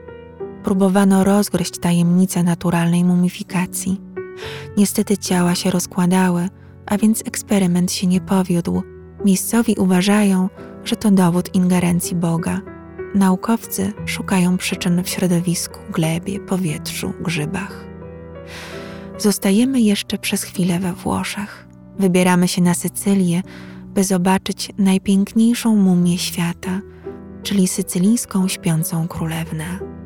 Próbowano 0.64 1.24
rozgryźć 1.24 1.80
tajemnicę 1.80 2.44
naturalnej 2.44 3.04
mumifikacji. 3.04 4.02
Niestety 4.78 5.18
ciała 5.18 5.56
się 5.56 5.72
rozkładały, 5.72 6.50
a 6.86 6.98
więc 6.98 7.22
eksperyment 7.26 7.92
się 7.92 8.08
nie 8.08 8.22
powiódł. 8.22 8.84
Miejscowi 9.26 9.76
uważają, 9.76 10.50
że 10.84 10.96
to 10.96 11.12
dowód 11.12 11.56
ingerencji 11.56 12.16
Boga. 12.16 12.62
Naukowcy 13.16 13.94
szukają 14.06 14.58
przyczyn 14.58 15.04
w 15.04 15.10
środowisku, 15.10 15.80
glebie, 15.92 16.40
powietrzu, 16.40 17.14
grzybach. 17.22 17.86
Zostajemy 19.18 19.82
jeszcze 19.82 20.18
przez 20.18 20.44
chwilę 20.44 20.80
we 20.80 20.94
Włoszech. 20.94 21.68
Wybieramy 22.00 22.48
się 22.48 22.62
na 22.62 22.74
Sycylię, 22.74 23.42
by 23.94 24.04
zobaczyć 24.04 24.72
najpiękniejszą 24.78 25.76
mumię 25.76 26.18
świata, 26.18 26.82
czyli 27.44 27.68
sycylijską 27.68 28.48
śpiącą 28.48 29.08
królewnę. 29.08 29.99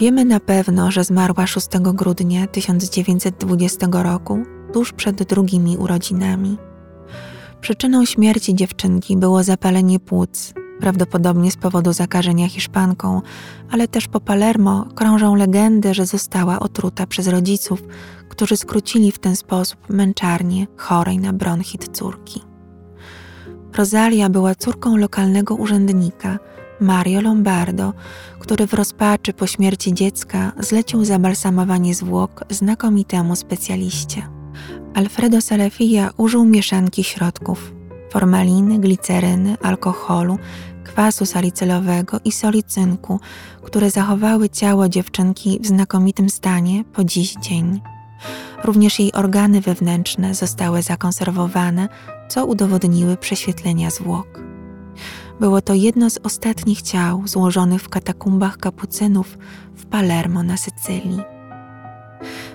Wiemy 0.00 0.24
na 0.24 0.40
pewno, 0.40 0.90
że 0.90 1.04
zmarła 1.04 1.46
6 1.46 1.68
grudnia 1.78 2.46
1920 2.46 3.86
roku, 3.92 4.38
tuż 4.72 4.92
przed 4.92 5.22
drugimi 5.22 5.76
urodzinami. 5.76 6.58
Przyczyną 7.60 8.04
śmierci 8.04 8.54
dziewczynki 8.54 9.16
było 9.16 9.42
zapalenie 9.42 10.00
płuc, 10.00 10.54
prawdopodobnie 10.80 11.50
z 11.50 11.56
powodu 11.56 11.92
zakażenia 11.92 12.48
hiszpanką, 12.48 13.22
ale 13.70 13.88
też 13.88 14.08
po 14.08 14.20
Palermo 14.20 14.86
krążą 14.94 15.34
legendy, 15.34 15.94
że 15.94 16.06
została 16.06 16.60
otruta 16.60 17.06
przez 17.06 17.28
rodziców, 17.28 17.82
którzy 18.28 18.56
skrócili 18.56 19.12
w 19.12 19.18
ten 19.18 19.36
sposób 19.36 19.88
męczarnię 19.88 20.66
chorej 20.76 21.18
na 21.18 21.32
bronchit 21.32 21.96
córki. 21.96 22.42
Rosalia 23.76 24.28
była 24.28 24.54
córką 24.54 24.96
lokalnego 24.96 25.54
urzędnika, 25.54 26.38
Mario 26.80 27.20
Lombardo, 27.20 27.92
który 28.38 28.66
w 28.66 28.74
rozpaczy 28.74 29.32
po 29.32 29.46
śmierci 29.46 29.94
dziecka 29.94 30.52
zlecił 30.58 31.04
zabalsamowanie 31.04 31.94
zwłok 31.94 32.44
znakomitemu 32.50 33.36
specjaliście. 33.36 34.22
Alfredo 34.94 35.40
Salafia 35.40 36.10
użył 36.16 36.44
mieszanki 36.44 37.04
środków 37.04 37.72
formaliny, 38.10 38.78
gliceryny, 38.78 39.56
alkoholu, 39.62 40.38
kwasu 40.84 41.26
salicylowego 41.26 42.20
i 42.24 42.32
soli 42.32 42.62
cynku, 42.62 43.20
które 43.62 43.90
zachowały 43.90 44.48
ciało 44.48 44.88
dziewczynki 44.88 45.58
w 45.62 45.66
znakomitym 45.66 46.30
stanie 46.30 46.84
po 46.84 47.04
dziś 47.04 47.34
dzień. 47.34 47.80
Również 48.64 48.98
jej 48.98 49.12
organy 49.12 49.60
wewnętrzne 49.60 50.34
zostały 50.34 50.82
zakonserwowane, 50.82 51.88
co 52.28 52.46
udowodniły 52.46 53.16
prześwietlenia 53.16 53.90
zwłok. 53.90 54.40
Było 55.40 55.60
to 55.60 55.74
jedno 55.74 56.10
z 56.10 56.18
ostatnich 56.18 56.82
ciał 56.82 57.22
złożonych 57.26 57.82
w 57.82 57.88
katakumbach 57.88 58.56
kapucynów 58.56 59.38
w 59.74 59.86
Palermo 59.86 60.42
na 60.42 60.56
Sycylii. 60.56 61.22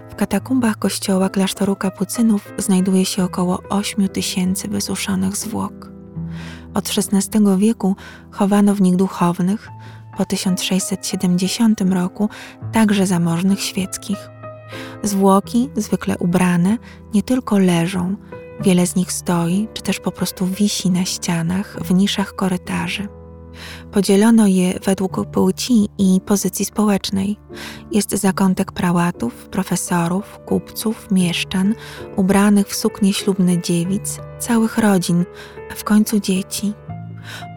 W 0.09 0.15
katakumbach 0.15 0.77
kościoła 0.79 1.29
klasztoru 1.29 1.75
kapucynów 1.75 2.53
znajduje 2.57 3.05
się 3.05 3.23
około 3.23 3.63
8 3.69 4.09
tysięcy 4.09 4.67
wysuszonych 4.67 5.37
zwłok. 5.37 5.91
Od 6.73 6.89
XVI 6.97 7.57
wieku 7.57 7.95
chowano 8.31 8.75
w 8.75 8.81
nich 8.81 8.95
duchownych, 8.95 9.69
po 10.17 10.25
1670 10.25 11.81
roku 11.81 12.29
także 12.71 13.07
zamożnych 13.07 13.61
świeckich. 13.61 14.29
Zwłoki, 15.03 15.69
zwykle 15.75 16.17
ubrane, 16.17 16.77
nie 17.13 17.23
tylko 17.23 17.57
leżą, 17.57 18.15
wiele 18.59 18.87
z 18.87 18.95
nich 18.95 19.11
stoi, 19.11 19.67
czy 19.73 19.81
też 19.81 19.99
po 19.99 20.11
prostu 20.11 20.45
wisi 20.45 20.89
na 20.89 21.05
ścianach, 21.05 21.77
w 21.83 21.93
niszach 21.93 22.35
korytarzy. 22.35 23.07
Podzielono 23.91 24.47
je 24.47 24.79
według 24.79 25.25
płci 25.25 25.89
i 25.97 26.21
pozycji 26.25 26.65
społecznej. 26.65 27.37
Jest 27.91 28.11
zakątek 28.11 28.71
prałatów, 28.71 29.33
profesorów, 29.33 30.39
kupców, 30.45 31.11
mieszczan, 31.11 31.75
ubranych 32.15 32.67
w 32.67 32.75
suknie 32.75 33.13
ślubne 33.13 33.61
dziewic, 33.61 34.19
całych 34.39 34.77
rodzin, 34.77 35.25
a 35.71 35.75
w 35.75 35.83
końcu 35.83 36.19
dzieci. 36.19 36.73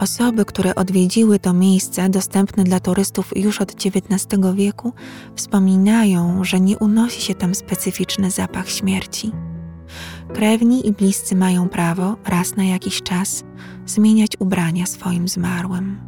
Osoby, 0.00 0.44
które 0.44 0.74
odwiedziły 0.74 1.38
to 1.38 1.52
miejsce 1.52 2.08
dostępne 2.08 2.64
dla 2.64 2.80
turystów 2.80 3.36
już 3.36 3.60
od 3.60 3.72
XIX 3.72 4.26
wieku, 4.54 4.92
wspominają, 5.36 6.44
że 6.44 6.60
nie 6.60 6.78
unosi 6.78 7.22
się 7.22 7.34
tam 7.34 7.54
specyficzny 7.54 8.30
zapach 8.30 8.68
śmierci. 8.68 9.32
Krewni 10.34 10.86
i 10.86 10.92
bliscy 10.92 11.36
mają 11.36 11.68
prawo 11.68 12.16
raz 12.26 12.56
na 12.56 12.64
jakiś 12.64 13.02
czas 13.02 13.44
zmieniać 13.86 14.32
ubrania 14.38 14.86
swoim 14.86 15.28
zmarłym. 15.28 16.00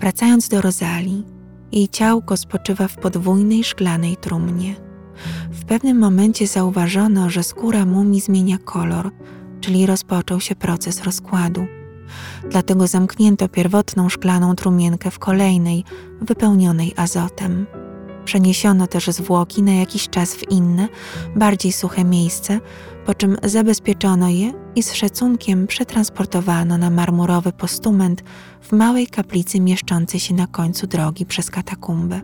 Wracając 0.00 0.48
do 0.48 0.60
Rozali, 0.60 1.24
Jej 1.72 1.88
ciałko 1.88 2.36
spoczywa 2.36 2.88
w 2.88 2.96
podwójnej 2.96 3.64
szklanej 3.64 4.16
trumnie. 4.16 4.74
W 5.50 5.64
pewnym 5.64 5.98
momencie 5.98 6.46
zauważono, 6.46 7.30
że 7.30 7.42
skóra 7.42 7.86
mumii 7.86 8.20
zmienia 8.20 8.58
kolor, 8.58 9.10
czyli 9.60 9.86
rozpoczął 9.86 10.40
się 10.40 10.54
proces 10.54 11.02
rozkładu. 11.02 11.66
Dlatego 12.50 12.86
zamknięto 12.86 13.48
pierwotną 13.48 14.08
szklaną 14.08 14.54
trumienkę 14.54 15.10
w 15.10 15.18
kolejnej, 15.18 15.84
wypełnionej 16.20 16.92
azotem. 16.96 17.66
Przeniesiono 18.26 18.86
też 18.86 19.06
zwłoki 19.06 19.62
na 19.62 19.72
jakiś 19.72 20.08
czas 20.08 20.34
w 20.34 20.50
inne, 20.50 20.88
bardziej 21.36 21.72
suche 21.72 22.04
miejsce, 22.04 22.60
po 23.06 23.14
czym 23.14 23.36
zabezpieczono 23.42 24.28
je 24.28 24.52
i 24.74 24.82
z 24.82 24.92
szacunkiem 24.92 25.66
przetransportowano 25.66 26.78
na 26.78 26.90
marmurowy 26.90 27.52
postument 27.52 28.22
w 28.60 28.72
małej 28.72 29.06
kaplicy 29.06 29.60
mieszczącej 29.60 30.20
się 30.20 30.34
na 30.34 30.46
końcu 30.46 30.86
drogi 30.86 31.26
przez 31.26 31.50
katakumby. 31.50 32.20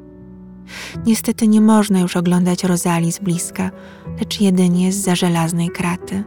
Niestety 1.07 1.49
nie 1.49 1.61
można 1.61 2.01
już 2.01 2.17
oglądać 2.17 2.65
Rozali 2.65 3.13
z 3.13 3.19
bliska, 3.19 3.71
lecz 4.19 4.41
jedynie 4.41 4.93
z 4.93 4.97
za 4.97 5.15
żelaznej 5.15 5.71
kraty. 5.71 6.25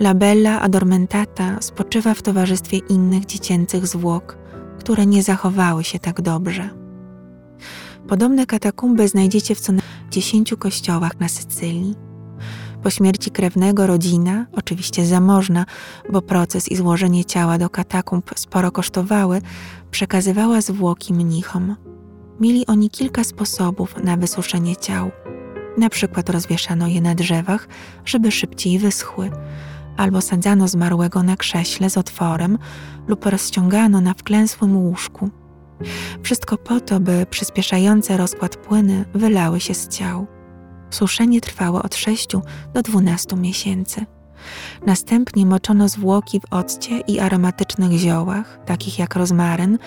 La 0.00 0.14
Bella 0.14 0.60
Adormentata 0.60 1.56
spoczywa 1.60 2.14
w 2.14 2.22
towarzystwie 2.22 2.78
innych 2.78 3.26
dziecięcych 3.26 3.86
zwłok, 3.86 4.38
które 4.78 5.06
nie 5.06 5.22
zachowały 5.22 5.84
się 5.84 5.98
tak 5.98 6.20
dobrze. 6.20 6.80
Podobne 8.10 8.46
katakumby 8.46 9.08
znajdziecie 9.08 9.54
w 9.54 9.60
co 9.60 9.72
najmniej 9.72 10.10
dziesięciu 10.10 10.56
kościołach 10.56 11.20
na 11.20 11.28
Sycylii. 11.28 11.94
Po 12.82 12.90
śmierci 12.90 13.30
krewnego 13.30 13.86
rodzina, 13.86 14.46
oczywiście 14.52 15.06
zamożna, 15.06 15.66
bo 16.12 16.22
proces 16.22 16.68
i 16.68 16.76
złożenie 16.76 17.24
ciała 17.24 17.58
do 17.58 17.70
katakumb 17.70 18.30
sporo 18.36 18.72
kosztowały, 18.72 19.42
przekazywała 19.90 20.60
zwłoki 20.60 21.14
mnichom. 21.14 21.76
Mieli 22.40 22.66
oni 22.66 22.90
kilka 22.90 23.24
sposobów 23.24 23.94
na 24.04 24.16
wysuszenie 24.16 24.76
ciał. 24.76 25.10
Na 25.78 25.88
przykład 25.88 26.30
rozwieszano 26.30 26.86
je 26.86 27.00
na 27.00 27.14
drzewach, 27.14 27.68
żeby 28.04 28.30
szybciej 28.30 28.78
wyschły, 28.78 29.30
albo 29.96 30.20
sadzano 30.20 30.68
zmarłego 30.68 31.22
na 31.22 31.36
krześle 31.36 31.90
z 31.90 31.96
otworem 31.96 32.58
lub 33.08 33.26
rozciągano 33.26 34.00
na 34.00 34.14
wklęsłym 34.14 34.76
łóżku. 34.76 35.30
Wszystko 36.22 36.58
po 36.58 36.80
to, 36.80 37.00
by 37.00 37.26
przyspieszające 37.30 38.16
rozkład 38.16 38.56
płyny 38.56 39.04
wylały 39.14 39.60
się 39.60 39.74
z 39.74 39.88
ciał. 39.88 40.26
Suszenie 40.90 41.40
trwało 41.40 41.82
od 41.82 41.94
6 41.94 42.28
do 42.74 42.82
12 42.82 43.36
miesięcy. 43.36 44.06
Następnie 44.86 45.46
moczono 45.46 45.88
zwłoki 45.88 46.40
w 46.40 46.52
occie 46.52 47.00
i 47.00 47.20
aromatycznych 47.20 47.92
ziołach, 47.92 48.60
takich 48.66 48.98
jak 48.98 49.16
rozmaryn, 49.16 49.78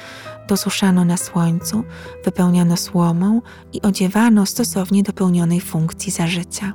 dosuszano 0.47 1.05
na 1.05 1.17
słońcu, 1.17 1.83
wypełniano 2.25 2.77
słomą 2.77 3.41
i 3.73 3.81
odziewano 3.81 4.45
stosownie 4.45 5.03
do 5.03 5.13
pełnionej 5.13 5.61
funkcji 5.61 6.11
za 6.11 6.27
życia. 6.27 6.73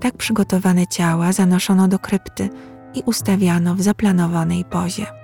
Tak 0.00 0.16
przygotowane 0.16 0.86
ciała 0.86 1.32
zanoszono 1.32 1.88
do 1.88 1.98
krypty 1.98 2.48
i 2.94 3.02
ustawiano 3.06 3.74
w 3.74 3.82
zaplanowanej 3.82 4.64
pozie. 4.64 5.19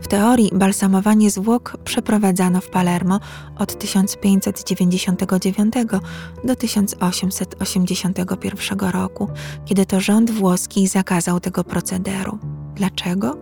W 0.00 0.08
teorii 0.08 0.50
balsamowanie 0.54 1.30
zwłok 1.30 1.76
przeprowadzano 1.84 2.60
w 2.60 2.70
Palermo 2.70 3.20
od 3.58 3.78
1599 3.78 5.74
do 6.44 6.56
1881 6.56 8.90
roku, 8.90 9.28
kiedy 9.64 9.86
to 9.86 10.00
rząd 10.00 10.30
włoski 10.30 10.86
zakazał 10.86 11.40
tego 11.40 11.64
procederu. 11.64 12.38
Dlaczego? 12.74 13.36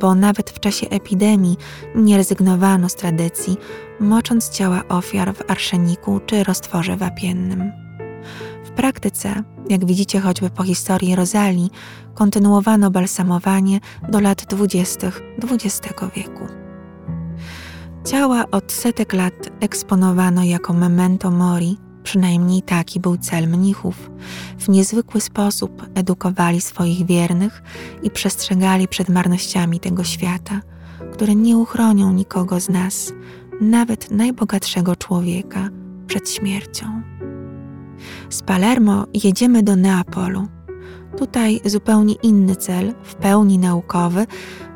Bo 0.00 0.14
nawet 0.14 0.50
w 0.50 0.60
czasie 0.60 0.88
epidemii 0.88 1.56
nie 1.94 2.16
rezygnowano 2.16 2.88
z 2.88 2.94
tradycji, 2.94 3.56
mocząc 4.00 4.50
ciała 4.50 4.88
ofiar 4.88 5.34
w 5.34 5.50
arszeniku 5.50 6.20
czy 6.26 6.44
roztworze 6.44 6.96
wapiennym. 6.96 7.89
Praktyce, 8.80 9.42
jak 9.68 9.84
widzicie 9.84 10.20
choćby 10.20 10.50
po 10.50 10.62
historii 10.62 11.16
Rozali, 11.16 11.70
kontynuowano 12.14 12.90
balsamowanie 12.90 13.80
do 14.08 14.20
lat 14.20 14.44
dwudziestych 14.44 15.22
XX 15.42 15.80
wieku. 16.16 16.46
Ciała 18.04 18.44
od 18.50 18.72
setek 18.72 19.12
lat 19.12 19.34
eksponowano 19.60 20.44
jako 20.44 20.72
memento 20.72 21.30
mori, 21.30 21.78
przynajmniej 22.02 22.62
taki 22.62 23.00
był 23.00 23.16
cel 23.16 23.48
mnichów. 23.48 24.10
W 24.58 24.68
niezwykły 24.68 25.20
sposób 25.20 25.86
edukowali 25.94 26.60
swoich 26.60 27.06
wiernych 27.06 27.62
i 28.02 28.10
przestrzegali 28.10 28.88
przed 28.88 29.08
marnościami 29.08 29.80
tego 29.80 30.04
świata, 30.04 30.60
które 31.12 31.34
nie 31.34 31.56
uchronią 31.56 32.12
nikogo 32.12 32.60
z 32.60 32.68
nas, 32.68 33.12
nawet 33.60 34.10
najbogatszego 34.10 34.96
człowieka, 34.96 35.68
przed 36.06 36.30
śmiercią. 36.30 37.09
Z 38.30 38.42
Palermo 38.42 39.06
jedziemy 39.24 39.62
do 39.62 39.76
Neapolu. 39.76 40.48
Tutaj 41.18 41.60
zupełnie 41.64 42.14
inny 42.14 42.56
cel, 42.56 42.94
w 43.02 43.14
pełni 43.14 43.58
naukowy, 43.58 44.26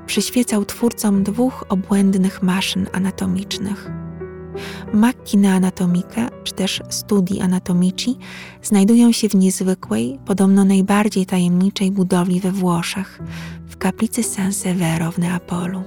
przyświecał 0.06 0.64
twórcom 0.64 1.22
dwóch 1.22 1.64
obłędnych 1.68 2.42
maszyn 2.42 2.86
anatomicznych. 2.92 3.90
Macchina 4.92 5.54
anatomica, 5.54 6.28
czy 6.44 6.52
też 6.52 6.82
studi 6.88 7.40
anatomici, 7.40 8.16
znajdują 8.62 9.12
się 9.12 9.28
w 9.28 9.34
niezwykłej, 9.34 10.18
podobno 10.26 10.64
najbardziej 10.64 11.26
tajemniczej 11.26 11.90
budowli 11.90 12.40
we 12.40 12.52
Włoszech, 12.52 13.20
w 13.68 13.76
kaplicy 13.76 14.22
San 14.22 14.52
Severo 14.52 15.12
w 15.12 15.18
Neapolu 15.18 15.82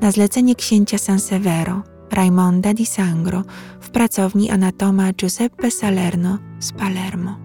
na 0.00 0.10
zlecenie 0.10 0.54
księcia 0.54 0.98
Sansevero, 0.98 1.82
Raimonda 2.10 2.74
di 2.74 2.86
Sangro, 2.86 3.42
w 3.80 3.90
pracowni 3.90 4.50
anatoma 4.50 5.12
Giuseppe 5.12 5.70
Salerno 5.70 6.38
z 6.58 6.72
Palermo. 6.72 7.38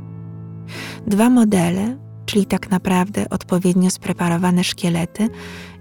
Dwa 1.07 1.29
modele, 1.29 1.97
czyli 2.25 2.45
tak 2.45 2.69
naprawdę 2.69 3.29
odpowiednio 3.29 3.89
spreparowane 3.89 4.63
szkielety, 4.63 5.29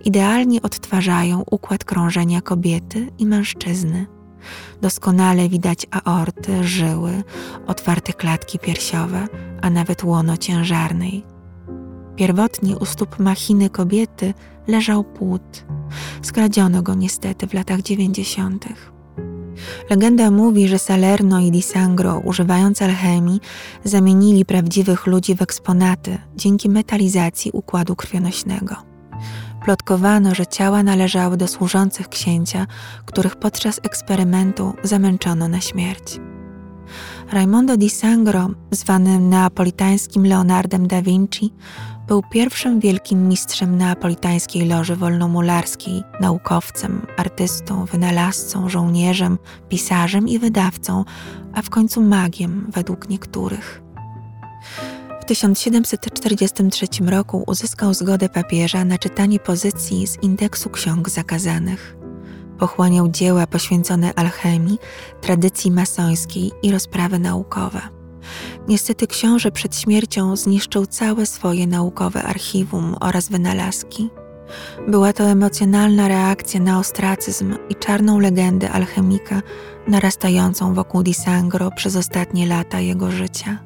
idealnie 0.05 0.63
odtwarzają 0.63 1.45
układ 1.51 1.85
krążenia 1.85 2.41
kobiety 2.41 3.09
i 3.19 3.27
mężczyzny. 3.27 4.14
Doskonale 4.83 5.49
widać 5.49 5.87
aorty, 5.91 6.65
żyły, 6.65 7.23
otwarte 7.67 8.13
klatki 8.13 8.59
piersiowe, 8.59 9.29
a 9.63 9.71
nawet 9.71 10.05
łono 10.05 10.37
ciężarnej. 10.37 11.25
Pierwotnie 12.17 12.77
u 12.77 12.85
stóp 12.85 13.19
machiny 13.19 13.71
kobiety 13.71 14.35
leżał 14.67 15.05
płód. 15.05 15.65
Skradziono 16.23 16.83
go 16.83 16.95
niestety 16.95 17.47
w 17.47 17.55
latach 17.55 17.83
dziewięćdziesiątych. 17.83 18.93
Legenda 19.91 20.31
mówi, 20.31 20.69
że 20.69 20.79
Salerno 20.79 21.41
i 21.41 21.51
Di 21.51 21.63
Sangro, 21.63 22.19
używając 22.19 22.83
alchemii, 22.83 23.41
zamienili 23.85 24.45
prawdziwych 24.45 25.07
ludzi 25.07 25.35
w 25.35 25.43
eksponaty 25.43 26.19
dzięki 26.37 26.69
metalizacji 26.69 27.51
układu 27.51 27.97
krwionośnego. 27.97 28.94
Plotkowano, 29.65 30.35
że 30.35 30.47
ciała 30.47 30.83
należały 30.83 31.37
do 31.37 31.49
służących 31.49 32.09
księcia, 32.09 32.67
których 33.07 33.37
podczas 33.37 33.81
eksperymentu 33.83 34.75
zamęczono 34.83 35.49
na 35.49 35.61
śmierć. 35.61 36.21
Raimondo 37.33 37.77
di 37.77 37.91
Sangro, 37.91 38.51
zwany 38.71 39.21
neapolitańskim 39.21 40.27
Leonardem 40.27 40.89
da 40.89 41.03
Vinci, 41.03 41.53
był 42.09 42.23
pierwszym 42.31 42.81
wielkim 42.81 43.29
mistrzem 43.29 43.79
neapolitańskiej 43.79 44.69
loży 44.69 44.97
wolnomularskiej, 44.97 46.03
naukowcem, 46.21 47.07
artystą, 47.17 47.85
wynalazcą, 47.85 48.69
żołnierzem, 48.69 49.39
pisarzem 49.69 50.29
i 50.29 50.39
wydawcą, 50.39 51.05
a 51.55 51.63
w 51.63 51.71
końcu 51.71 52.03
magiem 52.03 52.67
według 52.69 53.09
niektórych. 53.09 53.83
W 55.25 55.27
1743 55.27 56.87
roku 57.07 57.45
uzyskał 57.47 57.95
zgodę 57.95 58.29
papieża 58.29 58.85
na 58.85 58.99
czytanie 58.99 59.39
pozycji 59.39 60.07
z 60.07 60.23
indeksu 60.23 60.71
ksiąg 60.71 61.11
zakazanych. 61.11 61.97
Pochłaniał 62.59 63.09
dzieła 63.09 63.47
poświęcone 63.47 64.15
alchemii, 64.15 64.79
tradycji 65.21 65.71
masońskiej 65.71 66.53
i 66.63 66.73
rozprawy 66.73 67.19
naukowe. 67.19 67.81
Niestety 68.69 69.07
książę 69.07 69.51
przed 69.51 69.77
śmiercią 69.77 70.37
zniszczył 70.37 70.87
całe 70.87 71.27
swoje 71.27 71.67
naukowe 71.67 72.23
archiwum 72.23 72.97
oraz 73.01 73.29
wynalazki. 73.29 74.11
Była 74.89 75.13
to 75.13 75.25
emocjonalna 75.25 76.09
reakcja 76.09 76.61
na 76.61 76.79
ostracyzm 76.79 77.57
i 77.69 77.75
czarną 77.75 78.19
legendę 78.19 78.71
alchemika 78.71 79.43
narastającą 79.89 80.75
wokół 80.75 81.03
Di 81.03 81.15
Sangro 81.15 81.71
przez 81.71 81.97
ostatnie 81.97 82.47
lata 82.47 82.81
jego 82.81 83.11
życia. 83.11 83.59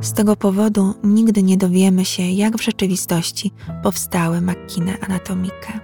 Z 0.00 0.12
tego 0.12 0.36
powodu 0.36 0.94
nigdy 1.04 1.42
nie 1.42 1.56
dowiemy 1.56 2.04
się, 2.04 2.22
jak 2.22 2.56
w 2.56 2.62
rzeczywistości 2.62 3.52
powstały 3.82 4.40
makiny 4.40 5.00
anatomike. 5.00 5.80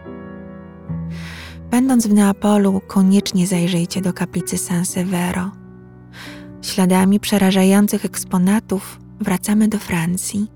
Będąc 1.70 2.06
w 2.06 2.14
Neapolu, 2.14 2.80
koniecznie 2.86 3.46
zajrzyjcie 3.46 4.00
do 4.00 4.12
kaplicy 4.12 4.58
San 4.58 4.84
Severo. 4.84 5.50
Śladami 6.62 7.20
przerażających 7.20 8.04
eksponatów 8.04 8.98
wracamy 9.20 9.68
do 9.68 9.78
Francji, 9.78 10.46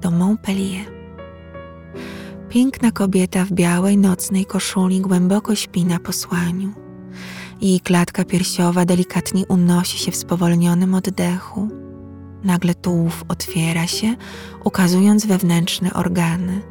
do 0.00 0.10
Montpellier. 0.10 0.86
Piękna 2.48 2.90
kobieta 2.90 3.44
w 3.44 3.52
białej 3.52 3.98
nocnej 3.98 4.46
koszuli 4.46 5.00
głęboko 5.00 5.54
śpi 5.54 5.84
na 5.84 5.98
posłaniu. 5.98 6.72
Jej 7.60 7.80
klatka 7.80 8.24
piersiowa 8.24 8.84
delikatnie 8.84 9.46
unosi 9.46 9.98
się 9.98 10.12
w 10.12 10.16
spowolnionym 10.16 10.94
oddechu. 10.94 11.81
Nagle 12.44 12.74
tułów 12.74 13.24
otwiera 13.28 13.86
się, 13.86 14.16
ukazując 14.64 15.26
wewnętrzne 15.26 15.92
organy. 15.92 16.62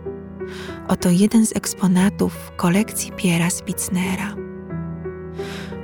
Oto 0.88 1.10
jeden 1.10 1.45
z 1.45 1.55
eksponatów 1.55 2.51
kolekcji 2.57 3.12
Piera 3.12 3.49
Spitznera. 3.49 4.36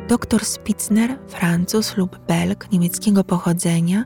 Doktor 0.08 0.45
Spitzner, 0.45 1.17
Francuz 1.28 1.97
lub 1.97 2.19
Belg 2.28 2.71
niemieckiego 2.71 3.23
pochodzenia, 3.23 4.04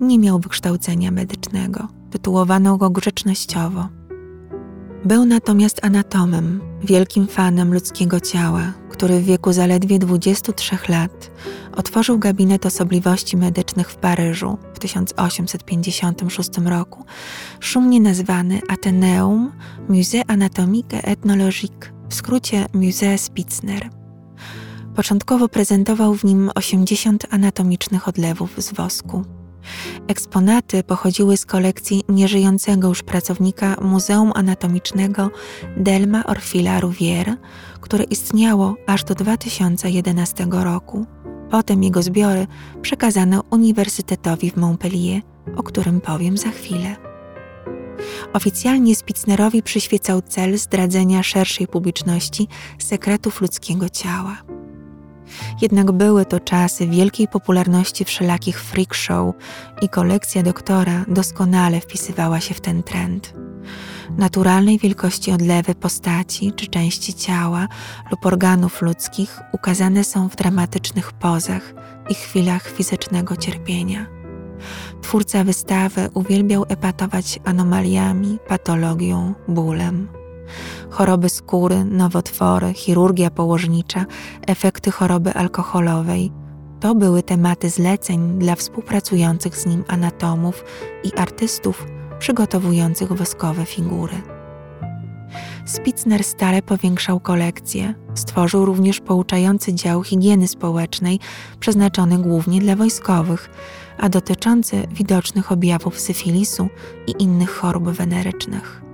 nie 0.00 0.18
miał 0.18 0.38
wykształcenia 0.38 1.10
medycznego. 1.10 1.88
Tytułowano 2.10 2.76
go 2.76 2.90
grzecznościowo. 2.90 3.88
Był 5.06 5.24
natomiast 5.24 5.84
anatomem, 5.84 6.60
wielkim 6.84 7.26
fanem 7.26 7.74
ludzkiego 7.74 8.20
ciała, 8.20 8.72
który 8.90 9.20
w 9.20 9.24
wieku 9.24 9.52
zaledwie 9.52 9.98
23 9.98 10.78
lat 10.88 11.30
otworzył 11.76 12.18
gabinet 12.18 12.66
osobliwości 12.66 13.36
medycznych 13.36 13.90
w 13.90 13.96
Paryżu 13.96 14.58
w 14.74 14.78
1856 14.78 16.50
roku, 16.64 17.04
szumnie 17.60 18.00
nazwany 18.00 18.60
Atheneum 18.68 19.52
Musée 19.88 20.22
Anatomique 20.26 20.94
et 20.94 21.08
Ethnologique, 21.08 21.92
w 22.08 22.14
skrócie 22.14 22.66
Musée 22.74 23.18
Spitzner. 23.18 23.90
Początkowo 24.96 25.48
prezentował 25.48 26.14
w 26.14 26.24
nim 26.24 26.50
80 26.54 27.26
anatomicznych 27.30 28.08
odlewów 28.08 28.54
z 28.58 28.72
wosku. 28.72 29.35
Eksponaty 30.08 30.82
pochodziły 30.82 31.36
z 31.36 31.46
kolekcji 31.46 32.02
nieżyjącego 32.08 32.88
już 32.88 33.02
pracownika 33.02 33.76
Muzeum 33.80 34.32
Anatomicznego 34.34 35.30
Delma 35.76 36.24
Orfila 36.24 36.80
Rouvière, 36.80 37.36
które 37.80 38.04
istniało 38.04 38.74
aż 38.86 39.04
do 39.04 39.14
2011 39.14 40.46
roku. 40.50 41.06
Potem 41.50 41.82
jego 41.82 42.02
zbiory 42.02 42.46
przekazano 42.82 43.42
Uniwersytetowi 43.50 44.50
w 44.50 44.56
Montpellier, 44.56 45.22
o 45.56 45.62
którym 45.62 46.00
powiem 46.00 46.36
za 46.36 46.48
chwilę. 46.48 46.96
Oficjalnie 48.32 48.96
Spitznerowi 48.96 49.62
przyświecał 49.62 50.22
cel 50.22 50.58
zdradzenia 50.58 51.22
szerszej 51.22 51.66
publiczności 51.66 52.48
sekretów 52.78 53.40
ludzkiego 53.40 53.88
ciała. 53.88 54.55
Jednak 55.62 55.92
były 55.92 56.24
to 56.24 56.40
czasy 56.40 56.86
wielkiej 56.86 57.28
popularności 57.28 58.04
wszelakich 58.04 58.62
freak 58.62 58.94
show 58.94 59.34
i 59.82 59.88
kolekcja 59.88 60.42
doktora 60.42 61.04
doskonale 61.08 61.80
wpisywała 61.80 62.40
się 62.40 62.54
w 62.54 62.60
ten 62.60 62.82
trend. 62.82 63.32
Naturalnej 64.18 64.78
wielkości 64.78 65.32
odlewy 65.32 65.74
postaci 65.74 66.52
czy 66.52 66.66
części 66.66 67.14
ciała 67.14 67.66
lub 68.10 68.26
organów 68.26 68.82
ludzkich 68.82 69.40
ukazane 69.52 70.04
są 70.04 70.28
w 70.28 70.36
dramatycznych 70.36 71.12
pozach 71.12 71.74
i 72.08 72.14
chwilach 72.14 72.68
fizycznego 72.68 73.36
cierpienia. 73.36 74.06
Twórca 75.02 75.44
wystawy 75.44 76.08
uwielbiał 76.14 76.64
epatować 76.68 77.40
anomaliami, 77.44 78.38
patologią, 78.48 79.34
bólem 79.48 80.08
choroby 80.90 81.28
skóry, 81.28 81.84
nowotwory, 81.84 82.74
chirurgia 82.74 83.30
położnicza, 83.30 84.06
efekty 84.46 84.90
choroby 84.90 85.34
alkoholowej. 85.34 86.32
To 86.80 86.94
były 86.94 87.22
tematy 87.22 87.70
zleceń 87.70 88.38
dla 88.38 88.54
współpracujących 88.54 89.56
z 89.56 89.66
nim 89.66 89.84
anatomów 89.88 90.64
i 91.04 91.14
artystów 91.14 91.86
przygotowujących 92.18 93.12
woskowe 93.12 93.64
figury. 93.64 94.22
Spitzner 95.66 96.24
stale 96.24 96.62
powiększał 96.62 97.20
kolekcję, 97.20 97.94
stworzył 98.14 98.64
również 98.64 99.00
pouczający 99.00 99.74
dział 99.74 100.02
higieny 100.02 100.48
społecznej, 100.48 101.20
przeznaczony 101.60 102.18
głównie 102.18 102.60
dla 102.60 102.76
wojskowych, 102.76 103.50
a 103.98 104.08
dotyczący 104.08 104.86
widocznych 104.90 105.52
objawów 105.52 106.00
syfilisu 106.00 106.68
i 107.06 107.22
innych 107.22 107.50
chorób 107.50 107.88
wenerycznych. 107.88 108.85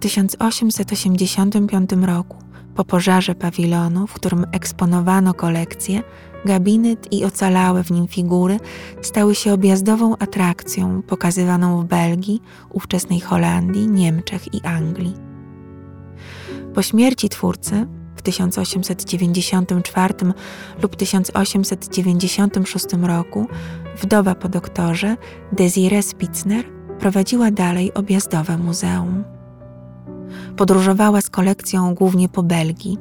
W 0.00 0.02
1885 0.02 1.90
roku, 2.02 2.36
po 2.74 2.84
pożarze 2.84 3.34
pawilonu, 3.34 4.06
w 4.06 4.12
którym 4.12 4.46
eksponowano 4.52 5.34
kolekcję, 5.34 6.02
gabinet 6.44 7.12
i 7.12 7.24
ocalałe 7.24 7.84
w 7.84 7.90
nim 7.90 8.08
figury 8.08 8.60
stały 9.02 9.34
się 9.34 9.52
objazdową 9.52 10.16
atrakcją 10.16 11.02
pokazywaną 11.02 11.82
w 11.82 11.84
Belgii, 11.84 12.42
ówczesnej 12.70 13.20
Holandii, 13.20 13.88
Niemczech 13.88 14.54
i 14.54 14.60
Anglii. 14.62 15.14
Po 16.74 16.82
śmierci 16.82 17.28
twórcy 17.28 17.86
w 18.16 18.22
1894 18.22 20.14
lub 20.82 20.96
1896 20.96 22.86
roku 23.02 23.46
wdowa 24.02 24.34
po 24.34 24.48
doktorze 24.48 25.16
Desiree 25.52 26.02
Spitzner 26.02 26.64
prowadziła 26.98 27.50
dalej 27.50 27.94
objazdowe 27.94 28.58
muzeum. 28.58 29.39
Podróżowała 30.60 31.20
z 31.20 31.30
kolekcją 31.30 31.94
głównie 31.94 32.28
po 32.28 32.42
Belgii. 32.42 32.98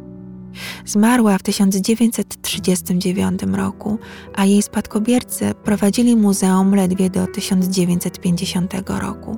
Zmarła 0.85 1.37
w 1.37 1.43
1939 1.43 3.41
roku, 3.53 3.97
a 4.35 4.45
jej 4.45 4.61
spadkobiercy 4.61 5.53
prowadzili 5.63 6.15
muzeum 6.15 6.75
ledwie 6.75 7.09
do 7.09 7.27
1950 7.27 8.73
roku. 8.87 9.37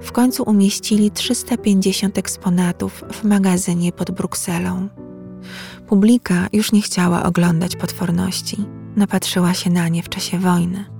W 0.00 0.12
końcu 0.12 0.42
umieścili 0.42 1.10
350 1.10 2.18
eksponatów 2.18 3.04
w 3.12 3.24
magazynie 3.24 3.92
pod 3.92 4.10
Brukselą. 4.10 4.88
Publika 5.86 6.48
już 6.52 6.72
nie 6.72 6.82
chciała 6.82 7.22
oglądać 7.22 7.76
potworności, 7.76 8.56
napatrzyła 8.96 9.54
się 9.54 9.70
na 9.70 9.88
nie 9.88 10.02
w 10.02 10.08
czasie 10.08 10.38
wojny. 10.38 10.97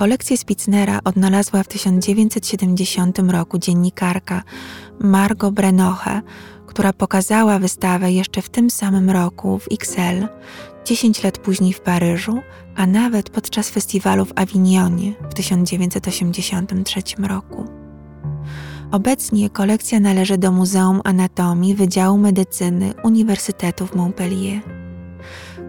Kolekcję 0.00 0.36
Spitznera 0.36 1.00
odnalazła 1.04 1.62
w 1.62 1.68
1970 1.68 3.18
roku 3.18 3.58
dziennikarka 3.58 4.42
Margot 5.00 5.54
Brenoche, 5.54 6.22
która 6.66 6.92
pokazała 6.92 7.58
wystawę 7.58 8.12
jeszcze 8.12 8.42
w 8.42 8.48
tym 8.48 8.70
samym 8.70 9.10
roku 9.10 9.58
w 9.58 9.68
XL, 9.72 10.26
10 10.84 11.22
lat 11.22 11.38
później 11.38 11.72
w 11.72 11.80
Paryżu, 11.80 12.38
a 12.76 12.86
nawet 12.86 13.30
podczas 13.30 13.70
festiwalu 13.70 14.24
w 14.24 14.32
Avignonie 14.36 15.12
w 15.30 15.34
1983 15.34 17.02
roku. 17.18 17.64
Obecnie 18.90 19.50
kolekcja 19.50 20.00
należy 20.00 20.38
do 20.38 20.52
Muzeum 20.52 21.00
Anatomii 21.04 21.74
Wydziału 21.74 22.18
Medycyny 22.18 22.94
Uniwersytetu 23.04 23.86
w 23.86 23.94
Montpellier. 23.94 24.60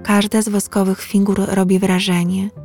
Każda 0.04 0.42
z 0.42 0.50
woskowych 0.50 1.02
figur 1.02 1.40
robi 1.48 1.80
wrażenie– 1.80 2.50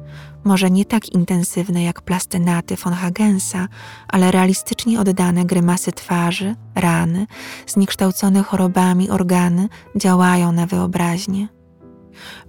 może 0.47 0.71
nie 0.71 0.85
tak 0.85 1.09
intensywne 1.09 1.83
jak 1.83 2.03
plastenaty 2.03 2.77
von 2.77 2.93
Hagensa, 2.93 3.69
ale 4.09 4.31
realistycznie 4.31 5.01
oddane 5.01 5.45
grymasy 5.45 5.93
twarzy, 5.93 6.55
rany, 6.75 7.27
zniekształcone 7.67 8.43
chorobami 8.43 9.11
organy 9.11 9.69
działają 9.97 10.53
na 10.53 10.67
wyobraźnię. 10.67 11.49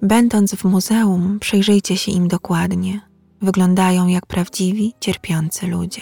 Będąc 0.01 0.55
w 0.55 0.63
muzeum, 0.63 1.39
przyjrzyjcie 1.39 1.97
się 1.97 2.11
im 2.11 2.27
dokładnie. 2.27 3.01
Wyglądają 3.41 4.07
jak 4.07 4.25
prawdziwi, 4.25 4.93
cierpiący 4.99 5.67
ludzie. 5.67 6.01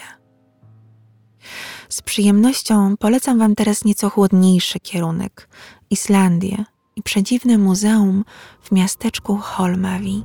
Z 1.89 2.01
przyjemnością 2.01 2.97
polecam 2.97 3.39
Wam 3.39 3.55
teraz 3.55 3.85
nieco 3.85 4.09
chłodniejszy 4.09 4.79
kierunek 4.79 5.49
Islandię 5.89 6.65
i 6.95 7.03
przedziwne 7.03 7.57
muzeum 7.57 8.25
w 8.61 8.71
miasteczku 8.71 9.37
Holmavi 9.37 10.23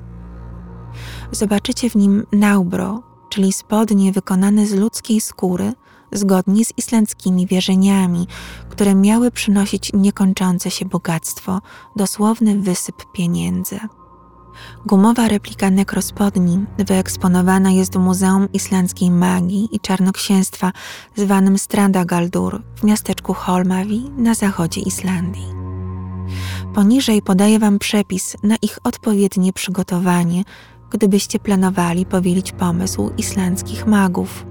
zobaczycie 1.33 1.91
w 1.91 1.95
nim 1.95 2.27
naubro, 2.33 3.03
czyli 3.29 3.53
spodnie 3.53 4.13
wykonane 4.13 4.67
z 4.67 4.75
ludzkiej 4.75 5.21
skóry, 5.21 5.73
zgodnie 6.13 6.65
z 6.65 6.79
islandzkimi 6.79 7.47
wierzeniami, 7.47 8.27
które 8.69 8.95
miały 8.95 9.31
przynosić 9.31 9.91
niekończące 9.95 10.71
się 10.71 10.85
bogactwo, 10.85 11.61
dosłowny 11.97 12.59
wysyp 12.59 12.97
pieniędzy. 13.13 13.81
Gumowa 14.87 15.29
replika 15.29 15.71
nekrospodni 15.71 16.65
wyeksponowana 16.79 17.71
jest 17.71 17.95
w 17.95 17.99
Muzeum 17.99 18.53
Islandzkiej 18.53 19.11
Magii 19.11 19.69
i 19.73 19.81
Czarnoksięstwa 19.81 20.73
zwanym 21.17 21.59
Strandagaldur 21.59 22.63
w 22.77 22.85
miasteczku 22.85 23.35
Holmavi 23.35 24.11
na 24.17 24.35
zachodzie 24.35 24.81
Islandii. 24.81 25.47
Poniżej 26.75 27.23
podaję 27.23 27.59
Wam 27.59 27.79
przepis 27.79 28.37
na 28.43 28.57
ich 28.63 28.79
odpowiednie 28.85 29.53
przygotowanie 29.53 30.45
gdybyście 30.91 31.39
planowali 31.39 32.07
powielić 32.07 32.53
pomysł 32.53 33.11
islandzkich 33.19 33.87
magów. 33.87 34.47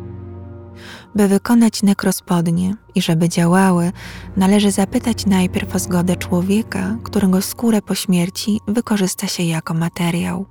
By 1.16 1.28
wykonać 1.28 1.84
nekrospodnie 1.84 2.76
i 2.96 3.02
żeby 3.02 3.30
działały, 3.30 3.92
należy 4.38 4.72
zapytać 4.72 5.26
najpierw 5.26 5.76
o 5.76 5.80
zgodę 5.80 6.16
człowieka, 6.16 6.98
którego 7.04 7.42
skórę 7.42 7.82
po 7.82 7.96
śmierci 7.96 8.60
wykorzysta 8.68 9.28
się 9.28 9.44
jako 9.44 9.74
materiał. 9.74 10.46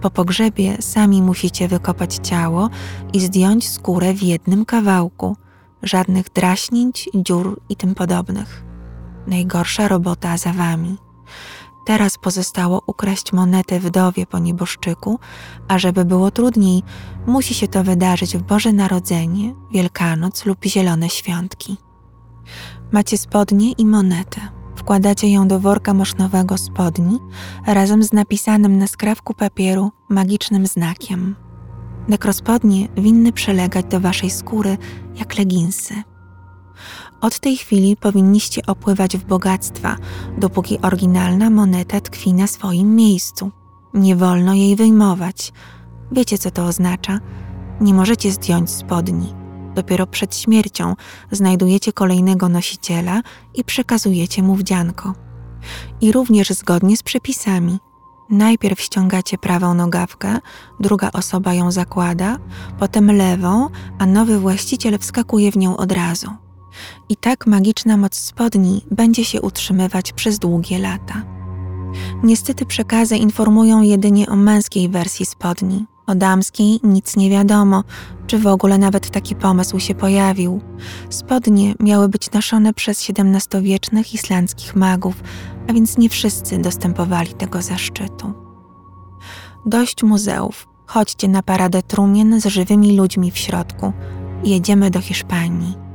Po 0.00 0.10
pogrzebie 0.10 0.76
sami 0.82 1.22
musicie 1.22 1.68
wykopać 1.68 2.14
ciało 2.22 2.70
i 3.12 3.20
zdjąć 3.20 3.68
skórę 3.68 4.14
w 4.14 4.22
jednym 4.22 4.64
kawałku, 4.64 5.36
żadnych 5.82 6.30
draśnięć, 6.30 7.08
dziur 7.14 7.60
i 7.68 7.76
tym 7.76 7.94
podobnych. 7.94 8.64
Najgorsza 9.26 9.88
robota 9.88 10.36
za 10.36 10.52
wami. 10.52 10.96
Teraz 11.88 12.18
pozostało 12.18 12.82
ukraść 12.86 13.32
monetę 13.32 13.80
wdowie 13.80 14.26
po 14.26 14.38
nieboszczyku, 14.38 15.18
a 15.68 15.78
żeby 15.78 16.04
było 16.04 16.30
trudniej, 16.30 16.82
musi 17.26 17.54
się 17.54 17.68
to 17.68 17.84
wydarzyć 17.84 18.36
w 18.36 18.42
Boże 18.42 18.72
Narodzenie, 18.72 19.54
Wielkanoc 19.72 20.46
lub 20.46 20.64
Zielone 20.64 21.08
Świątki. 21.08 21.76
Macie 22.92 23.18
spodnie 23.18 23.72
i 23.72 23.86
monetę. 23.86 24.40
Wkładacie 24.76 25.32
ją 25.32 25.48
do 25.48 25.60
worka 25.60 25.94
mosznowego 25.94 26.58
spodni 26.58 27.18
razem 27.66 28.02
z 28.02 28.12
napisanym 28.12 28.78
na 28.78 28.86
skrawku 28.86 29.34
papieru 29.34 29.92
magicznym 30.08 30.66
znakiem. 30.66 31.36
Nekrospodnie 32.08 32.88
winny 32.96 33.32
przylegać 33.32 33.86
do 33.86 34.00
waszej 34.00 34.30
skóry 34.30 34.78
jak 35.14 35.38
leginsy. 35.38 35.94
Od 37.20 37.38
tej 37.38 37.56
chwili 37.56 37.96
powinniście 37.96 38.62
opływać 38.66 39.16
w 39.16 39.24
bogactwa, 39.24 39.96
dopóki 40.38 40.78
oryginalna 40.78 41.50
moneta 41.50 42.00
tkwi 42.00 42.34
na 42.34 42.46
swoim 42.46 42.96
miejscu. 42.96 43.50
Nie 43.94 44.16
wolno 44.16 44.54
jej 44.54 44.76
wyjmować. 44.76 45.52
Wiecie, 46.12 46.38
co 46.38 46.50
to 46.50 46.64
oznacza? 46.64 47.20
Nie 47.80 47.94
możecie 47.94 48.32
zdjąć 48.32 48.70
spodni. 48.70 49.34
Dopiero 49.74 50.06
przed 50.06 50.36
śmiercią 50.36 50.94
znajdujecie 51.30 51.92
kolejnego 51.92 52.48
nosiciela 52.48 53.22
i 53.54 53.64
przekazujecie 53.64 54.42
mu 54.42 54.54
wdzianko. 54.54 55.14
I 56.00 56.12
również 56.12 56.48
zgodnie 56.48 56.96
z 56.96 57.02
przepisami. 57.02 57.78
Najpierw 58.30 58.80
ściągacie 58.80 59.38
prawą 59.38 59.74
nogawkę, 59.74 60.38
druga 60.80 61.10
osoba 61.12 61.54
ją 61.54 61.70
zakłada, 61.72 62.38
potem 62.78 63.10
lewą, 63.10 63.68
a 63.98 64.06
nowy 64.06 64.38
właściciel 64.38 64.98
wskakuje 64.98 65.52
w 65.52 65.56
nią 65.56 65.76
od 65.76 65.92
razu. 65.92 66.47
I 67.08 67.16
tak 67.16 67.46
magiczna 67.46 67.96
moc 67.96 68.14
spodni 68.14 68.84
będzie 68.90 69.24
się 69.24 69.40
utrzymywać 69.40 70.12
przez 70.12 70.38
długie 70.38 70.78
lata. 70.78 71.22
Niestety 72.22 72.66
przekazy 72.66 73.16
informują 73.16 73.82
jedynie 73.82 74.28
o 74.28 74.36
męskiej 74.36 74.88
wersji 74.88 75.26
spodni. 75.26 75.86
O 76.06 76.14
damskiej 76.14 76.80
nic 76.82 77.16
nie 77.16 77.30
wiadomo, 77.30 77.84
czy 78.26 78.38
w 78.38 78.46
ogóle 78.46 78.78
nawet 78.78 79.10
taki 79.10 79.36
pomysł 79.36 79.80
się 79.80 79.94
pojawił. 79.94 80.60
Spodnie 81.10 81.74
miały 81.80 82.08
być 82.08 82.30
noszone 82.30 82.74
przez 82.74 83.10
XVII-wiecznych 83.10 84.14
islandzkich 84.14 84.76
magów, 84.76 85.22
a 85.68 85.72
więc 85.72 85.98
nie 85.98 86.08
wszyscy 86.08 86.58
dostępowali 86.58 87.34
tego 87.34 87.62
zaszczytu. 87.62 88.32
Dość 89.66 90.02
muzeów, 90.02 90.68
chodźcie 90.86 91.28
na 91.28 91.42
paradę 91.42 91.82
trumien 91.82 92.40
z 92.40 92.46
żywymi 92.46 92.96
ludźmi 92.96 93.30
w 93.30 93.38
środku. 93.38 93.92
Jedziemy 94.44 94.90
do 94.90 95.00
Hiszpanii. 95.00 95.87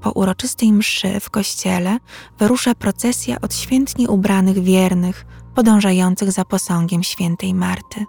Po 0.00 0.10
uroczystej 0.10 0.72
mszy 0.72 1.20
w 1.20 1.30
kościele 1.30 1.98
wyrusza 2.38 2.74
procesja 2.74 3.40
od 3.40 3.54
świętnie 3.54 4.08
ubranych 4.08 4.58
wiernych, 4.58 5.26
podążających 5.54 6.32
za 6.32 6.44
posągiem 6.44 7.02
świętej 7.02 7.54
Marty. 7.54 8.06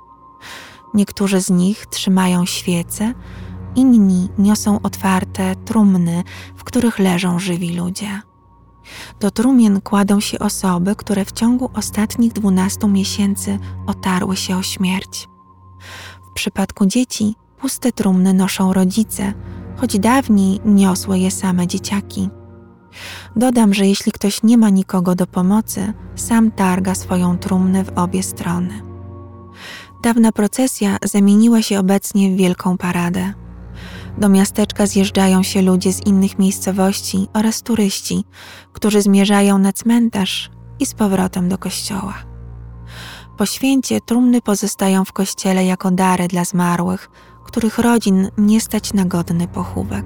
Niektórzy 0.94 1.42
z 1.42 1.50
nich 1.50 1.86
trzymają 1.86 2.46
świece, 2.46 3.14
inni 3.76 4.30
niosą 4.38 4.80
otwarte 4.82 5.56
trumny, 5.56 6.24
w 6.56 6.64
których 6.64 7.00
leżą 7.00 7.40
żywi 7.40 7.76
ludzie. 7.76 8.22
Do 9.20 9.32
trumien 9.32 9.82
kładą 9.82 10.20
się 10.20 10.40
osoby, 10.40 10.96
które 10.96 11.26
w 11.26 11.32
ciągu 11.32 11.70
ostatnich 11.74 12.34
dwunastu 12.34 12.88
miesięcy 12.88 13.60
otarły 13.88 14.38
się 14.38 14.58
o 14.58 14.64
śmierć. 14.64 15.28
W 16.32 16.34
przypadku 16.34 16.86
dzieci 16.86 17.36
puste 17.58 17.92
trumny 17.92 18.34
noszą 18.34 18.74
rodzice, 18.74 19.34
choć 19.78 20.00
dawniej 20.00 20.60
niosły 20.66 21.20
je 21.20 21.32
same 21.32 21.68
dzieciaki. 21.68 22.30
Dodam, 23.36 23.74
że 23.74 23.88
jeśli 23.88 24.12
ktoś 24.12 24.44
nie 24.44 24.58
ma 24.58 24.70
nikogo 24.70 25.16
do 25.16 25.28
pomocy, 25.28 25.94
sam 26.16 26.52
targa 26.52 26.96
swoją 26.96 27.38
trumnę 27.38 27.84
w 27.84 27.98
obie 27.98 28.24
strony. 28.24 28.82
Dawna 30.04 30.32
procesja 30.32 30.98
zamieniła 31.04 31.62
się 31.62 31.80
obecnie 31.80 32.32
w 32.32 32.38
wielką 32.38 32.78
paradę. 32.78 33.34
Do 34.18 34.30
miasteczka 34.30 34.88
zjeżdżają 34.88 35.44
się 35.44 35.62
ludzie 35.62 35.94
z 35.94 36.06
innych 36.06 36.40
miejscowości 36.40 37.28
oraz 37.34 37.62
turyści, 37.62 38.24
którzy 38.74 39.02
zmierzają 39.02 39.58
na 39.58 39.74
cmentarz 39.74 40.52
i 40.80 40.86
z 40.86 40.94
powrotem 40.94 41.50
do 41.50 41.58
kościoła. 41.58 42.14
Po 43.38 43.46
święcie 43.46 44.02
trumny 44.02 44.42
pozostają 44.42 45.06
w 45.06 45.14
kościele 45.14 45.66
jako 45.66 45.92
dary 45.92 46.28
dla 46.28 46.46
zmarłych, 46.46 47.10
których 47.48 47.78
rodzin 47.78 48.30
nie 48.38 48.62
stać 48.62 48.94
na 48.94 49.06
godny 49.06 49.48
pochówek. 49.48 50.06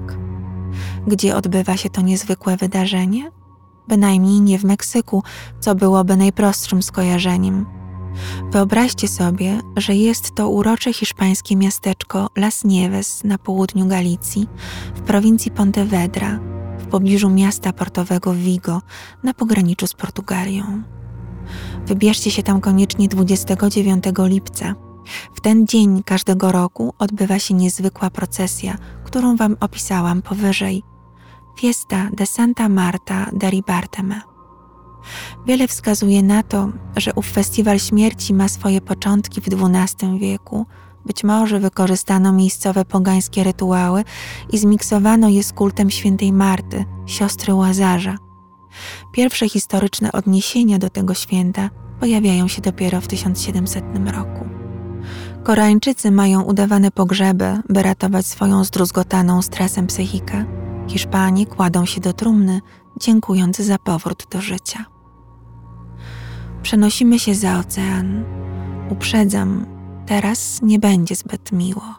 Gdzie 1.06 1.36
odbywa 1.36 1.76
się 1.76 1.90
to 1.90 2.00
niezwykłe 2.00 2.56
wydarzenie? 2.56 3.30
Bynajmniej 3.88 4.40
nie 4.40 4.58
w 4.58 4.64
Meksyku, 4.64 5.22
co 5.60 5.74
byłoby 5.74 6.16
najprostszym 6.16 6.82
skojarzeniem. 6.82 7.66
Wyobraźcie 8.50 9.08
sobie, 9.08 9.60
że 9.76 9.94
jest 9.94 10.34
to 10.34 10.48
urocze 10.48 10.92
hiszpańskie 10.92 11.56
miasteczko 11.56 12.28
Las 12.36 12.64
Nieves 12.64 13.24
na 13.24 13.38
południu 13.38 13.86
Galicji, 13.86 14.48
w 14.94 15.00
prowincji 15.00 15.50
Pontevedra, 15.50 16.38
w 16.78 16.86
pobliżu 16.86 17.30
miasta 17.30 17.72
portowego 17.72 18.34
Vigo, 18.34 18.82
na 19.22 19.34
pograniczu 19.34 19.86
z 19.86 19.94
Portugalią. 19.94 20.82
Wybierzcie 21.86 22.30
się 22.30 22.42
tam 22.42 22.60
koniecznie 22.60 23.08
29 23.08 24.04
lipca 24.18 24.74
w 25.34 25.40
ten 25.40 25.66
dzień 25.66 26.02
każdego 26.02 26.52
roku 26.52 26.94
odbywa 26.98 27.38
się 27.38 27.54
niezwykła 27.54 28.10
procesja, 28.10 28.76
którą 29.04 29.36
Wam 29.36 29.56
opisałam 29.60 30.22
powyżej. 30.22 30.82
Fiesta 31.58 32.08
de 32.12 32.26
Santa 32.26 32.68
Marta 32.68 33.26
de 33.32 33.50
Ribarteme. 33.50 34.20
Wiele 35.46 35.68
wskazuje 35.68 36.22
na 36.22 36.42
to, 36.42 36.68
że 36.96 37.12
ów 37.14 37.26
festiwal 37.26 37.78
śmierci 37.78 38.34
ma 38.34 38.48
swoje 38.48 38.80
początki 38.80 39.40
w 39.40 39.48
XII 39.48 40.18
wieku. 40.18 40.66
Być 41.06 41.24
może 41.24 41.60
wykorzystano 41.60 42.32
miejscowe 42.32 42.84
pogańskie 42.84 43.44
rytuały 43.44 44.04
i 44.52 44.58
zmiksowano 44.58 45.28
je 45.28 45.42
z 45.42 45.52
kultem 45.52 45.90
świętej 45.90 46.32
Marty, 46.32 46.84
siostry 47.06 47.54
Łazarza. 47.54 48.16
Pierwsze 49.12 49.48
historyczne 49.48 50.12
odniesienia 50.12 50.78
do 50.78 50.90
tego 50.90 51.14
święta 51.14 51.70
pojawiają 52.00 52.48
się 52.48 52.62
dopiero 52.62 53.00
w 53.00 53.08
1700 53.08 53.84
roku. 54.14 54.61
Koreańczycy 55.42 56.10
mają 56.10 56.42
udawane 56.42 56.90
pogrzeby, 56.90 57.58
by 57.68 57.82
ratować 57.82 58.26
swoją 58.26 58.64
zdruzgotaną 58.64 59.42
stresem 59.42 59.86
psychikę. 59.86 60.44
Hiszpanie 60.88 61.46
kładą 61.46 61.86
się 61.86 62.00
do 62.00 62.12
trumny, 62.12 62.60
dziękując 63.00 63.56
za 63.56 63.78
powrót 63.78 64.26
do 64.30 64.40
życia. 64.40 64.84
Przenosimy 66.62 67.18
się 67.18 67.34
za 67.34 67.58
ocean. 67.58 68.24
Uprzedzam, 68.90 69.66
teraz 70.06 70.62
nie 70.62 70.78
będzie 70.78 71.14
zbyt 71.14 71.52
miło. 71.52 71.94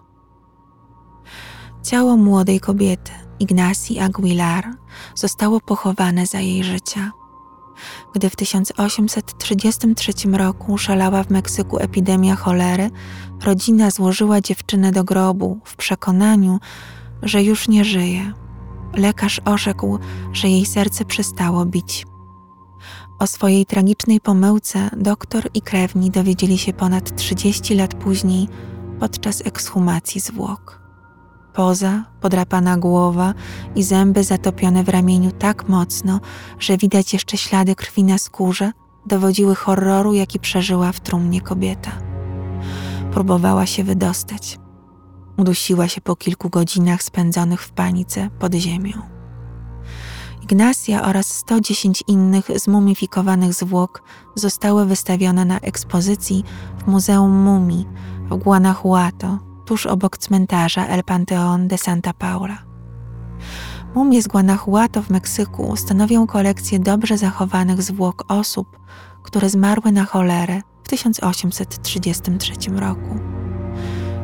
Ciało 1.84 2.18
młodej 2.18 2.60
kobiety, 2.60 3.12
Ignacji 3.40 4.00
Aguilar, 4.00 4.66
zostało 5.16 5.60
pochowane 5.62 6.26
za 6.26 6.40
jej 6.40 6.64
życia. 6.64 7.12
Gdy 8.14 8.30
w 8.30 8.36
1833 8.36 10.14
roku 10.32 10.78
szalała 10.78 11.24
w 11.24 11.30
Meksyku 11.30 11.78
epidemia 11.78 12.36
cholery, 12.36 12.90
rodzina 13.44 13.92
złożyła 13.92 14.42
dziewczynę 14.42 14.92
do 14.92 15.04
grobu 15.04 15.60
w 15.64 15.76
przekonaniu, 15.76 16.60
że 17.24 17.44
już 17.44 17.68
nie 17.68 17.86
żyje. 17.86 18.34
Lekarz 18.94 19.42
orzekł, 19.46 20.00
że 20.34 20.50
jej 20.50 20.66
serce 20.66 21.06
przestało 21.06 21.66
bić. 21.66 22.06
O 23.20 23.28
swojej 23.28 23.66
tragicznej 23.66 24.22
pomyłce 24.22 24.90
doktor 24.98 25.50
i 25.54 25.62
krewni 25.62 26.12
dowiedzieli 26.12 26.58
się 26.58 26.74
ponad 26.74 27.16
30 27.16 27.76
lat 27.76 27.94
później 27.94 28.48
podczas 29.00 29.42
ekshumacji 29.46 30.22
zwłok. 30.22 30.82
Poza, 31.54 32.04
podrapana 32.22 32.78
głowa 32.78 33.34
i 33.76 33.84
zęby 33.84 34.24
zatopione 34.24 34.84
w 34.84 34.90
ramieniu 34.90 35.32
tak 35.32 35.70
mocno, 35.70 36.20
że 36.60 36.78
widać 36.78 37.14
jeszcze 37.14 37.38
ślady 37.38 37.76
krwi 37.76 38.04
na 38.04 38.18
skórze, 38.18 38.72
dowodziły 39.06 39.56
horroru, 39.56 40.14
jaki 40.14 40.40
przeżyła 40.40 40.92
w 40.92 41.00
trumnie 41.00 41.42
kobieta. 41.42 42.13
Próbowała 43.14 43.66
się 43.66 43.84
wydostać. 43.84 44.60
Udusiła 45.38 45.88
się 45.88 46.02
po 46.02 46.16
kilku 46.16 46.50
godzinach 46.50 47.04
spędzonych 47.04 47.62
w 47.62 47.72
panice 47.72 48.30
pod 48.40 48.54
ziemią. 48.54 48.94
Ignacja 50.42 51.04
oraz 51.04 51.28
110 51.28 52.04
innych 52.08 52.46
zmumifikowanych 52.56 53.54
zwłok 53.54 54.04
zostały 54.36 54.86
wystawione 54.86 55.46
na 55.46 55.60
ekspozycji 55.60 56.44
w 56.78 56.88
Muzeum 56.88 57.32
Mumii 57.32 57.86
w 58.30 58.38
Guanajuato 58.38 59.40
tuż 59.66 59.86
obok 59.86 60.18
cmentarza 60.18 60.88
El 60.88 61.04
Panteón 61.04 61.68
de 61.68 61.78
Santa 61.78 62.14
Paula. 62.14 62.58
Mumie 63.96 64.22
z 64.22 64.28
Guanajuato 64.28 65.02
w 65.02 65.10
Meksyku 65.10 65.76
stanowią 65.76 66.28
kolekcję 66.28 66.80
dobrze 66.80 67.18
zachowanych 67.18 67.82
zwłok 67.82 68.26
osób, 68.28 68.80
które 69.24 69.50
zmarły 69.50 69.92
na 69.92 70.06
cholerę 70.06 70.62
w 70.84 70.90
1833 70.90 72.54
roku. 72.76 73.20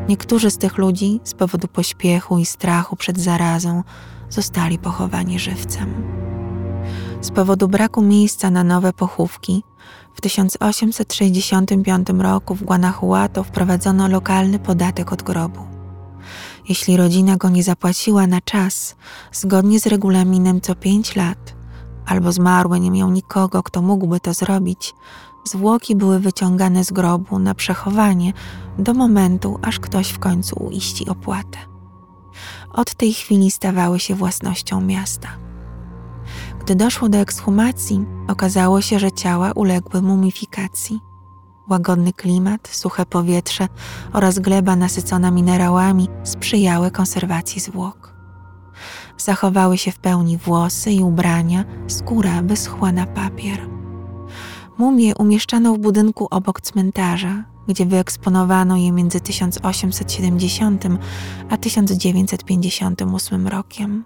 Niektórzy 0.09 0.51
z 0.51 0.57
tych 0.57 0.77
ludzi 0.77 1.19
z 1.23 1.33
powodu 1.33 1.67
pośpiechu 1.67 2.37
i 2.37 2.45
strachu 2.45 2.95
przed 2.95 3.19
zarazą 3.19 3.83
zostali 4.29 4.79
pochowani 4.79 5.39
żywcem. 5.39 6.03
Z 7.21 7.31
powodu 7.31 7.67
braku 7.67 8.01
miejsca 8.01 8.49
na 8.49 8.63
nowe 8.63 8.93
pochówki 8.93 9.63
w 10.15 10.21
1865 10.21 12.07
roku 12.17 12.55
w 12.55 12.63
Guanajuato 12.63 13.43
wprowadzono 13.43 14.07
lokalny 14.07 14.59
podatek 14.59 15.13
od 15.13 15.23
grobu. 15.23 15.59
Jeśli 16.69 16.97
rodzina 16.97 17.37
go 17.37 17.49
nie 17.49 17.63
zapłaciła 17.63 18.27
na 18.27 18.41
czas, 18.41 18.95
zgodnie 19.31 19.79
z 19.79 19.87
regulaminem 19.87 20.61
co 20.61 20.75
pięć 20.75 21.15
lat, 21.15 21.55
albo 22.05 22.31
zmarły 22.31 22.79
nie 22.79 22.91
miał 22.91 23.11
nikogo, 23.11 23.63
kto 23.63 23.81
mógłby 23.81 24.19
to 24.19 24.33
zrobić, 24.33 24.93
zwłoki 25.43 25.95
były 25.95 26.19
wyciągane 26.19 26.83
z 26.83 26.91
grobu 26.91 27.39
na 27.39 27.55
przechowanie 27.55 28.33
do 28.77 28.93
momentu, 28.93 29.59
aż 29.61 29.79
ktoś 29.79 30.09
w 30.09 30.19
końcu 30.19 30.63
uiści 30.63 31.09
opłatę. 31.09 31.57
Od 32.73 32.95
tej 32.95 33.13
chwili 33.13 33.51
stawały 33.51 33.99
się 33.99 34.15
własnością 34.15 34.81
miasta. 34.81 35.27
Gdy 36.59 36.75
doszło 36.75 37.09
do 37.09 37.17
ekshumacji, 37.17 38.05
okazało 38.27 38.81
się, 38.81 38.99
że 38.99 39.11
ciała 39.11 39.51
uległy 39.51 40.01
mumifikacji. 40.01 40.99
Łagodny 41.69 42.13
klimat, 42.13 42.67
suche 42.71 43.05
powietrze 43.05 43.67
oraz 44.13 44.39
gleba 44.39 44.75
nasycona 44.75 45.31
minerałami 45.31 46.07
sprzyjały 46.23 46.91
konserwacji 46.91 47.61
zwłok. 47.61 48.13
Zachowały 49.17 49.77
się 49.77 49.91
w 49.91 49.99
pełni 49.99 50.37
włosy 50.37 50.91
i 50.91 51.03
ubrania, 51.03 51.63
skóra 51.87 52.41
wyschła 52.41 52.91
na 52.91 53.05
papier. 53.05 53.78
Mumie 54.79 55.15
umieszczano 55.15 55.73
w 55.73 55.77
budynku 55.77 56.27
obok 56.31 56.61
cmentarza, 56.61 57.43
gdzie 57.67 57.85
wyeksponowano 57.85 58.77
je 58.77 58.91
między 58.91 59.19
1870 59.19 60.83
a 61.49 61.57
1958 61.57 63.47
rokiem. 63.47 64.05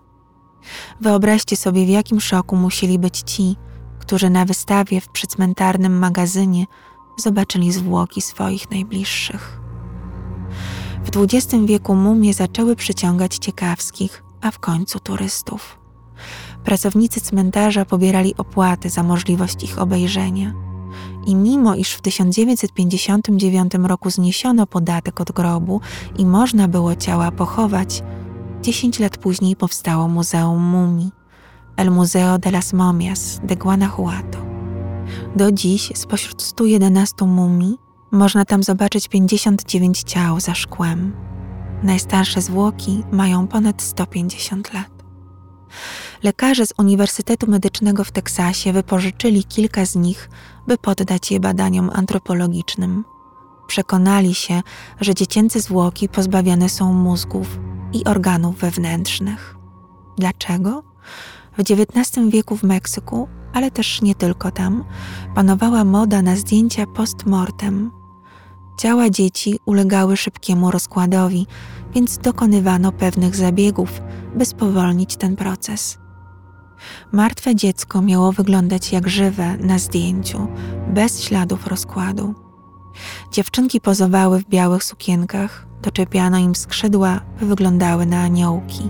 Wyobraźcie 1.02 1.58
sobie, 1.58 1.86
w 1.86 1.90
jakim 1.90 2.22
szoku 2.22 2.56
musieli 2.56 3.00
być 3.00 3.20
ci, 3.20 3.56
którzy 4.00 4.30
na 4.30 4.46
wystawie 4.46 5.02
w 5.02 5.10
przycmentarnym 5.10 5.98
magazynie 6.00 6.66
zobaczyli 7.18 7.72
zwłoki 7.72 8.22
swoich 8.22 8.72
najbliższych. 8.72 9.60
W 11.06 11.18
XX 11.18 11.66
wieku 11.66 11.96
mumie 11.96 12.34
zaczęły 12.34 12.76
przyciągać 12.76 13.38
ciekawskich, 13.38 14.24
a 14.42 14.52
w 14.52 14.60
końcu 14.60 15.00
turystów. 15.00 15.83
Pracownicy 16.64 17.22
cmentarza 17.22 17.86
pobierali 17.86 18.36
opłaty 18.38 18.90
za 18.90 19.04
możliwość 19.04 19.64
ich 19.64 19.80
obejrzenia. 19.80 20.54
I 21.26 21.36
mimo 21.36 21.76
iż 21.76 21.94
w 21.94 22.02
1959 22.02 23.74
roku 23.84 24.10
zniesiono 24.10 24.68
podatek 24.68 25.22
od 25.22 25.32
grobu 25.32 25.82
i 26.18 26.26
można 26.26 26.68
było 26.68 26.96
ciała 26.96 27.32
pochować, 27.32 28.04
10 28.62 29.00
lat 29.00 29.18
później 29.18 29.56
powstało 29.56 30.08
Muzeum 30.08 30.64
Mumii, 30.64 31.12
El 31.78 31.92
Museo 31.92 32.38
de 32.38 32.52
las 32.52 32.74
Momias 32.74 33.40
de 33.44 33.56
Guanajuato. 33.56 34.38
Do 35.36 35.52
dziś 35.52 35.92
spośród 35.96 36.42
111 36.42 37.26
mumii 37.26 37.78
można 38.12 38.46
tam 38.46 38.64
zobaczyć 38.64 39.08
59 39.08 40.04
ciał 40.04 40.40
za 40.40 40.56
szkłem. 40.56 41.14
Najstarsze 41.84 42.42
zwłoki 42.42 43.04
mają 43.12 43.48
ponad 43.48 43.82
150 43.82 44.74
lat. 44.74 44.90
Lekarze 46.24 46.66
z 46.66 46.74
Uniwersytetu 46.78 47.52
Medycznego 47.52 48.04
w 48.04 48.12
Teksasie 48.12 48.74
wypożyczyli 48.74 49.44
kilka 49.44 49.86
z 49.86 49.96
nich, 49.96 50.30
by 50.68 50.78
poddać 50.78 51.32
je 51.32 51.40
badaniom 51.40 51.90
antropologicznym. 51.94 53.06
Przekonali 53.68 54.34
się, 54.36 54.62
że 55.02 55.16
dziecięce 55.16 55.60
zwłoki 55.60 56.10
pozbawiane 56.10 56.70
są 56.70 56.94
mózgów 56.94 57.60
i 57.94 58.06
organów 58.06 58.56
wewnętrznych. 58.56 59.56
Dlaczego? 60.18 60.84
W 61.58 61.60
XIX 61.60 62.30
wieku 62.30 62.58
w 62.58 62.64
Meksyku, 62.64 63.28
ale 63.54 63.72
też 63.72 64.02
nie 64.02 64.16
tylko 64.16 64.52
tam, 64.52 64.84
panowała 65.36 65.84
moda 65.84 66.22
na 66.22 66.36
zdjęcia 66.36 66.86
post-mortem. 66.86 67.92
Ciała 68.80 69.10
dzieci 69.10 69.60
ulegały 69.66 70.18
szybkiemu 70.18 70.72
rozkładowi, 70.72 71.48
więc 71.94 72.18
dokonywano 72.18 72.92
pewnych 72.92 73.36
zabiegów, 73.36 74.02
by 74.36 74.46
spowolnić 74.46 75.16
ten 75.18 75.36
proces. 75.36 76.03
Martwe 77.12 77.56
dziecko 77.56 78.02
miało 78.02 78.32
wyglądać 78.32 78.92
jak 78.92 79.10
żywe 79.10 79.58
na 79.58 79.80
zdjęciu, 79.80 80.48
bez 80.88 81.24
śladów 81.24 81.68
rozkładu. 81.68 82.34
Dziewczynki 83.32 83.82
pozowały 83.82 84.40
w 84.40 84.50
białych 84.50 84.84
sukienkach, 84.84 85.68
doczepiano 85.82 86.38
im 86.38 86.56
skrzydła, 86.56 87.22
by 87.40 87.46
wyglądały 87.46 88.06
na 88.06 88.22
aniołki. 88.22 88.90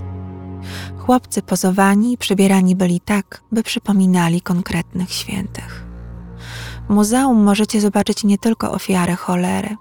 Chłopcy 0.97 1.41
pozowani 1.41 2.13
i 2.13 2.17
przebierani 2.17 2.75
byli 2.75 2.99
tak, 2.99 3.43
by 3.51 3.63
przypominali 3.63 4.41
konkretnych 4.41 5.11
świętych. 5.11 5.85
W 6.89 6.93
muzeum 6.93 7.43
możecie 7.43 7.81
zobaczyć 7.81 8.23
nie 8.23 8.37
tylko 8.37 8.71
ofiarę 8.71 9.15
cholery. 9.15 9.75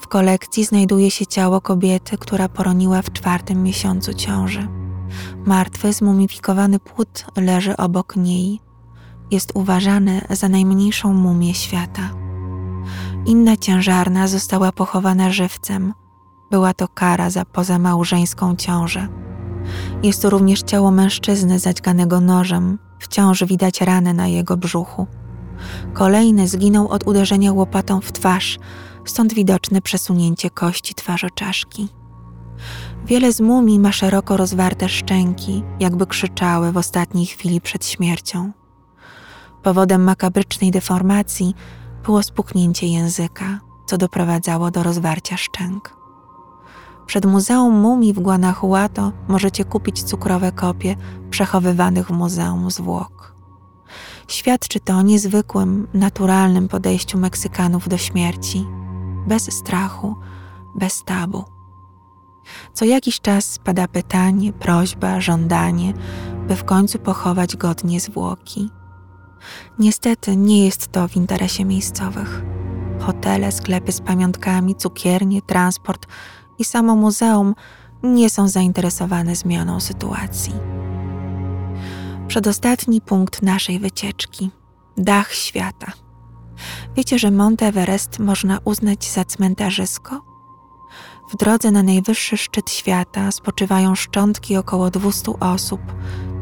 W 0.00 0.08
kolekcji 0.08 0.64
znajduje 0.64 1.10
się 1.10 1.26
ciało 1.26 1.60
kobiety, 1.60 2.18
która 2.18 2.48
poroniła 2.48 3.02
w 3.02 3.12
czwartym 3.12 3.62
miesiącu 3.62 4.14
ciąży. 4.14 4.68
Martwy, 5.46 5.92
zmumifikowany 5.92 6.78
płód 6.78 7.24
leży 7.36 7.76
obok 7.76 8.16
niej. 8.16 8.60
Jest 9.30 9.52
uważany 9.54 10.20
za 10.30 10.48
najmniejszą 10.48 11.14
mumię 11.14 11.54
świata. 11.54 12.10
Inna 13.26 13.56
ciężarna 13.56 14.28
została 14.28 14.72
pochowana 14.72 15.32
żywcem. 15.32 15.94
Była 16.50 16.74
to 16.74 16.88
kara 16.88 17.30
za 17.30 17.44
pozamałżeńską 17.44 18.56
ciążę. 18.56 19.08
Jest 20.02 20.22
to 20.22 20.30
również 20.30 20.62
ciało 20.62 20.90
mężczyzny 20.90 21.58
zadźganego 21.58 22.20
nożem. 22.20 22.78
Wciąż 22.98 23.44
widać 23.44 23.80
ranę 23.80 24.14
na 24.14 24.26
jego 24.26 24.56
brzuchu. 24.56 25.06
Kolejny 25.94 26.48
zginął 26.48 26.88
od 26.88 27.06
uderzenia 27.06 27.52
łopatą 27.52 28.00
w 28.00 28.12
twarz, 28.12 28.58
stąd 29.04 29.34
widoczne 29.34 29.82
przesunięcie 29.82 30.50
kości 30.50 30.94
twarzoczaszki. 30.94 31.88
Wiele 33.06 33.32
z 33.32 33.40
mumii 33.40 33.78
ma 33.78 33.92
szeroko 33.92 34.36
rozwarte 34.36 34.88
szczęki, 34.88 35.62
jakby 35.80 36.06
krzyczały 36.06 36.72
w 36.72 36.76
ostatniej 36.76 37.26
chwili 37.26 37.60
przed 37.60 37.86
śmiercią. 37.86 38.52
Powodem 39.62 40.04
makabrycznej 40.04 40.70
deformacji 40.70 41.54
było 42.04 42.22
spuchnięcie 42.22 42.86
języka, 42.86 43.60
co 43.86 43.98
doprowadzało 43.98 44.70
do 44.70 44.82
rozwarcia 44.82 45.36
szczęk. 45.36 45.96
Przed 47.06 47.26
Muzeum 47.26 47.74
Mumii 47.80 48.12
w 48.12 48.20
Guanajuato 48.20 49.12
możecie 49.28 49.64
kupić 49.64 50.02
cukrowe 50.02 50.52
kopie 50.52 50.96
przechowywanych 51.30 52.06
w 52.06 52.10
muzeum 52.10 52.70
zwłok. 52.70 53.34
Świadczy 54.28 54.80
to 54.80 54.94
o 54.94 55.02
niezwykłym, 55.02 55.88
naturalnym 55.94 56.68
podejściu 56.68 57.18
Meksykanów 57.18 57.88
do 57.88 57.98
śmierci, 57.98 58.66
bez 59.26 59.52
strachu, 59.52 60.16
bez 60.74 61.04
tabu. 61.04 61.53
Co 62.72 62.84
jakiś 62.84 63.20
czas 63.20 63.58
pada 63.64 63.88
pytanie, 63.88 64.52
prośba, 64.52 65.20
żądanie, 65.20 65.94
by 66.48 66.56
w 66.56 66.64
końcu 66.64 66.98
pochować 66.98 67.56
godnie 67.56 68.00
zwłoki. 68.00 68.70
Niestety 69.78 70.36
nie 70.36 70.64
jest 70.64 70.92
to 70.92 71.08
w 71.08 71.16
interesie 71.16 71.64
miejscowych. 71.64 72.42
Hotele, 73.00 73.52
sklepy 73.52 73.92
z 73.92 74.00
pamiątkami, 74.00 74.74
cukiernie, 74.74 75.42
transport 75.42 76.06
i 76.58 76.64
samo 76.64 76.96
muzeum 76.96 77.54
nie 78.02 78.30
są 78.30 78.48
zainteresowane 78.48 79.36
zmianą 79.36 79.80
sytuacji. 79.80 80.52
Przedostatni 82.28 83.00
punkt 83.00 83.42
naszej 83.42 83.78
wycieczki 83.78 84.50
dach 84.96 85.32
świata. 85.32 85.92
Wiecie, 86.96 87.18
że 87.18 87.30
Monte 87.30 87.66
Everest 87.66 88.18
można 88.18 88.58
uznać 88.64 89.10
za 89.10 89.24
cmentarzysko? 89.24 90.33
W 91.28 91.36
drodze 91.36 91.70
na 91.70 91.82
najwyższy 91.82 92.36
szczyt 92.36 92.70
świata 92.70 93.32
spoczywają 93.32 93.94
szczątki 93.94 94.56
około 94.56 94.90
200 94.90 95.32
osób. 95.40 95.80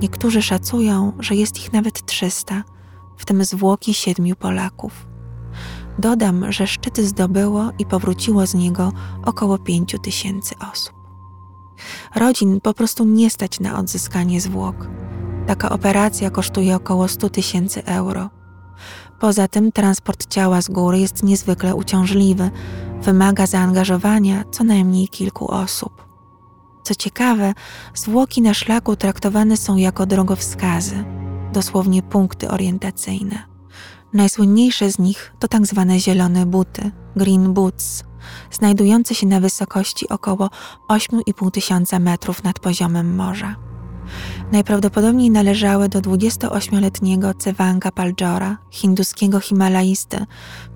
Niektórzy 0.00 0.42
szacują, 0.42 1.12
że 1.18 1.34
jest 1.34 1.58
ich 1.58 1.72
nawet 1.72 2.06
300, 2.06 2.62
w 3.16 3.24
tym 3.24 3.44
zwłoki 3.44 3.94
siedmiu 3.94 4.36
Polaków. 4.36 5.06
Dodam, 5.98 6.52
że 6.52 6.66
szczyt 6.66 6.98
zdobyło 6.98 7.70
i 7.78 7.86
powróciło 7.86 8.46
z 8.46 8.54
niego 8.54 8.92
około 9.24 9.58
5 9.58 9.96
tysięcy 10.02 10.54
osób. 10.72 10.94
Rodzin 12.14 12.60
po 12.60 12.74
prostu 12.74 13.04
nie 13.04 13.30
stać 13.30 13.60
na 13.60 13.78
odzyskanie 13.78 14.40
zwłok. 14.40 14.88
Taka 15.46 15.70
operacja 15.70 16.30
kosztuje 16.30 16.76
około 16.76 17.08
100 17.08 17.30
tysięcy 17.30 17.84
euro. 17.84 18.30
Poza 19.20 19.48
tym 19.48 19.72
transport 19.72 20.26
ciała 20.26 20.62
z 20.62 20.68
góry 20.68 20.98
jest 20.98 21.22
niezwykle 21.22 21.74
uciążliwy, 21.74 22.50
wymaga 23.02 23.46
zaangażowania 23.46 24.44
co 24.50 24.64
najmniej 24.64 25.08
kilku 25.08 25.50
osób. 25.50 26.06
Co 26.82 26.94
ciekawe, 26.94 27.52
zwłoki 27.94 28.42
na 28.42 28.54
szlaku 28.54 28.96
traktowane 28.96 29.56
są 29.56 29.76
jako 29.76 30.06
drogowskazy, 30.06 31.04
dosłownie 31.52 32.02
punkty 32.02 32.48
orientacyjne. 32.50 33.38
Najsłynniejsze 34.12 34.90
z 34.90 34.98
nich 34.98 35.32
to 35.38 35.48
tak 35.48 35.66
zwane 35.66 36.00
zielone 36.00 36.46
buty, 36.46 36.90
green 37.16 37.52
boots, 37.52 38.04
znajdujący 38.50 39.14
się 39.14 39.26
na 39.26 39.40
wysokości 39.40 40.08
około 40.08 40.50
8,5 40.88 41.50
tysiąca 41.50 41.98
metrów 41.98 42.44
nad 42.44 42.58
poziomem 42.58 43.16
morza. 43.16 43.71
Najprawdopodobniej 44.52 45.30
należały 45.30 45.88
do 45.88 46.00
28-letniego 46.00 47.34
Cewanga 47.34 47.90
Paljora, 47.90 48.58
hinduskiego 48.70 49.40
himalaisty, 49.40 50.26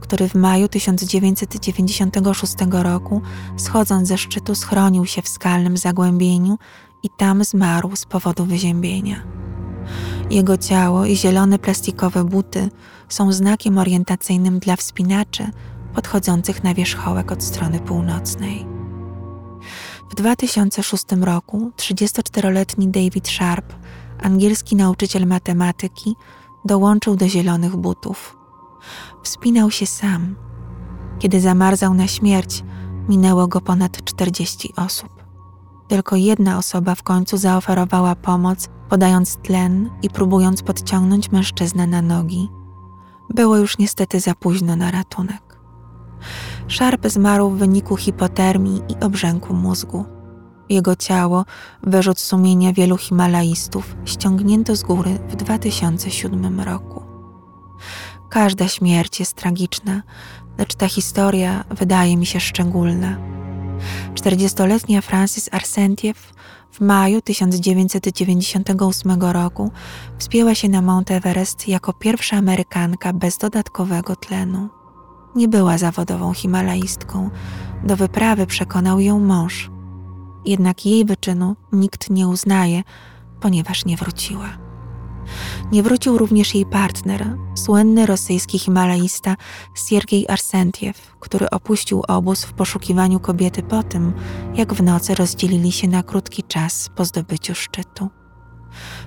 który 0.01 0.29
w 0.29 0.35
maju 0.35 0.69
1996 0.69 2.55
roku, 2.71 3.23
schodząc 3.57 4.09
ze 4.09 4.19
szczytu, 4.19 4.55
schronił 4.55 5.07
się 5.07 5.23
w 5.23 5.29
skalnym 5.29 5.77
zagłębieniu 5.77 6.59
i 7.03 7.09
tam 7.19 7.45
zmarł 7.45 7.97
z 7.97 8.07
powodu 8.07 8.45
wyziębienia. 8.45 9.23
Jego 10.31 10.57
ciało 10.57 11.07
i 11.07 11.17
zielone 11.17 11.59
plastikowe 11.59 12.25
buty 12.25 12.69
są 13.09 13.33
znakiem 13.33 13.79
orientacyjnym 13.79 14.59
dla 14.59 14.77
wspinaczy 14.77 15.51
podchodzących 15.95 16.65
na 16.65 16.75
wierzchołek 16.75 17.33
od 17.33 17.45
strony 17.45 17.81
północnej. 17.81 18.76
W 20.11 20.15
2006 20.15 21.05
roku 21.21 21.71
34-letni 21.77 22.89
David 22.89 23.29
Sharp, 23.29 23.75
angielski 24.23 24.77
nauczyciel 24.77 25.27
matematyki, 25.27 26.17
dołączył 26.65 27.17
do 27.17 27.29
zielonych 27.29 27.77
butów. 27.77 28.37
Wspinał 29.23 29.71
się 29.71 29.87
sam. 29.87 30.37
Kiedy 31.19 31.41
zamarzał 31.41 31.95
na 31.95 32.07
śmierć, 32.07 32.65
minęło 33.09 33.47
go 33.47 33.61
ponad 33.61 34.05
40 34.05 34.73
osób. 34.77 35.25
Tylko 35.89 36.17
jedna 36.17 36.59
osoba 36.59 36.95
w 36.95 37.03
końcu 37.03 37.37
zaoferowała 37.37 38.15
pomoc, 38.15 38.69
podając 38.89 39.37
tlen 39.37 39.91
i 40.03 40.11
próbując 40.11 40.63
podciągnąć 40.63 41.33
mężczyznę 41.33 41.87
na 41.87 42.03
nogi. 42.03 42.49
Było 43.31 43.57
już 43.57 43.79
niestety 43.79 44.21
za 44.21 44.35
późno 44.35 44.77
na 44.77 44.91
ratunek. 44.91 45.46
Sharp 46.69 47.09
zmarł 47.09 47.51
w 47.51 47.59
wyniku 47.59 47.97
hipotermii 47.97 48.83
i 48.89 49.05
obrzęku 49.05 49.55
mózgu. 49.55 50.05
Jego 50.69 50.97
ciało, 50.97 51.45
wyrzut 51.83 52.21
sumienia 52.21 52.73
wielu 52.73 52.97
himalaistów, 52.97 53.97
ściągnięto 54.05 54.77
z 54.77 54.83
góry 54.83 55.19
w 55.29 55.37
2007 55.37 56.61
roku. 56.61 57.03
Każda 58.31 58.69
śmierć 58.69 59.21
jest 59.21 59.35
tragiczna, 59.35 60.03
lecz 60.59 60.75
ta 60.75 60.89
historia 60.89 61.65
wydaje 61.71 62.17
mi 62.17 62.27
się 62.27 62.41
szczególna. 62.41 63.17
40-letnia 64.15 65.01
Francis 65.01 65.49
Arsentiew 65.53 66.33
w 66.73 66.81
maju 66.81 67.21
1998 67.21 69.23
roku 69.23 69.71
wspięła 70.19 70.55
się 70.55 70.69
na 70.69 70.83
Mount 70.83 71.11
Everest 71.11 71.69
jako 71.69 71.93
pierwsza 71.93 72.37
Amerykanka 72.37 73.13
bez 73.13 73.39
dodatkowego 73.39 74.17
tlenu. 74.17 74.69
Nie 75.35 75.49
była 75.49 75.79
zawodową 75.79 76.33
himalaistką. 76.33 77.31
Do 77.85 77.97
wyprawy 77.97 78.47
przekonał 78.47 79.01
ją 79.01 79.19
mąż. 79.19 79.71
Jednak 80.45 80.87
jej 80.87 81.05
wyczynu 81.05 81.57
nikt 81.73 82.11
nie 82.11 82.29
uznaje, 82.29 82.83
ponieważ 83.41 83.85
nie 83.85 83.97
wróciła. 83.97 84.49
Nie 85.73 85.83
wrócił 85.83 86.19
również 86.19 86.55
jej 86.55 86.67
partner, 86.67 87.37
słynny 87.55 88.07
rosyjski 88.07 88.59
himalaista 88.59 89.37
Siergiej 89.75 90.29
Arsentiew, 90.29 91.17
który 91.21 91.51
opuścił 91.51 92.03
obóz 92.09 92.45
w 92.45 92.53
poszukiwaniu 92.53 93.21
kobiety 93.21 93.63
po 93.63 93.83
tym, 93.83 94.13
jak 94.55 94.75
w 94.75 94.83
nocy 94.83 95.15
rozdzielili 95.15 95.73
się 95.73 95.89
na 95.89 96.03
krótki 96.03 96.43
czas 96.43 96.91
po 96.97 97.05
zdobyciu 97.05 97.55
szczytu. 97.55 98.09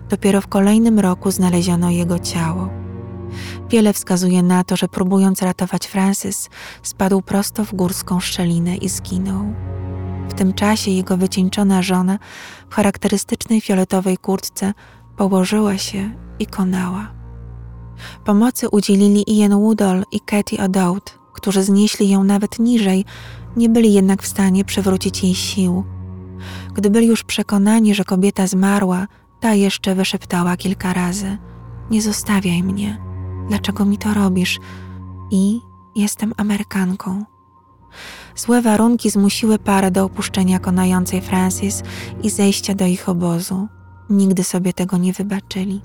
Dopiero 0.10 0.42
w 0.42 0.48
kolejnym 0.48 1.00
roku 1.00 1.32
znaleziono 1.32 1.90
jego 1.90 2.20
ciało. 2.20 2.89
Wiele 3.70 3.94
wskazuje 3.94 4.44
na 4.44 4.64
to, 4.64 4.76
że 4.76 4.88
próbując 4.88 5.42
ratować 5.42 5.88
Francis, 5.88 6.50
spadł 6.84 7.22
prosto 7.22 7.66
w 7.66 7.74
górską 7.74 8.20
szczelinę 8.20 8.76
i 8.76 8.90
zginął. 8.90 9.54
W 10.30 10.34
tym 10.34 10.54
czasie 10.54 10.92
jego 10.92 11.18
wycieńczona 11.18 11.82
żona 11.82 12.20
w 12.70 12.76
charakterystycznej 12.76 13.62
fioletowej 13.62 14.18
kurtce 14.18 14.74
położyła 15.18 15.78
się 15.78 16.12
i 16.40 16.46
konała. 16.46 17.12
Pomocy 18.26 18.70
udzielili 18.70 19.40
Ian 19.40 19.62
Woodall 19.62 20.04
i 20.12 20.20
Katie 20.20 20.58
O'Dowd, 20.58 21.02
którzy 21.34 21.64
znieśli 21.64 22.10
ją 22.10 22.24
nawet 22.24 22.60
niżej, 22.60 23.06
nie 23.56 23.70
byli 23.70 23.94
jednak 23.94 24.24
w 24.24 24.28
stanie 24.28 24.66
przywrócić 24.66 25.24
jej 25.24 25.36
sił. 25.36 25.84
Gdy 26.74 26.90
byli 26.90 27.08
już 27.08 27.24
przekonani, 27.24 27.96
że 27.96 28.04
kobieta 28.04 28.48
zmarła, 28.48 29.08
ta 29.40 29.54
jeszcze 29.54 29.96
wyszeptała 29.96 30.58
kilka 30.58 30.94
razy: 30.94 31.38
Nie 31.92 32.02
zostawiaj 32.02 32.64
mnie. 32.64 33.09
Dlaczego 33.50 33.86
mi 33.86 33.98
to 33.98 34.14
robisz? 34.14 34.60
I 35.32 35.60
jestem 35.96 36.34
Amerykanką. 36.38 37.26
Złe 38.36 38.62
warunki 38.62 39.10
zmusiły 39.10 39.60
parę 39.60 39.92
do 39.92 40.04
opuszczenia 40.04 40.60
konającej 40.60 41.22
Francis 41.22 41.84
i 42.24 42.30
zejścia 42.30 42.76
do 42.76 42.86
ich 42.86 43.10
obozu. 43.10 43.68
Nigdy 44.10 44.44
sobie 44.44 44.74
tego 44.74 44.98
nie 44.98 45.14
wybaczyli. 45.14 45.82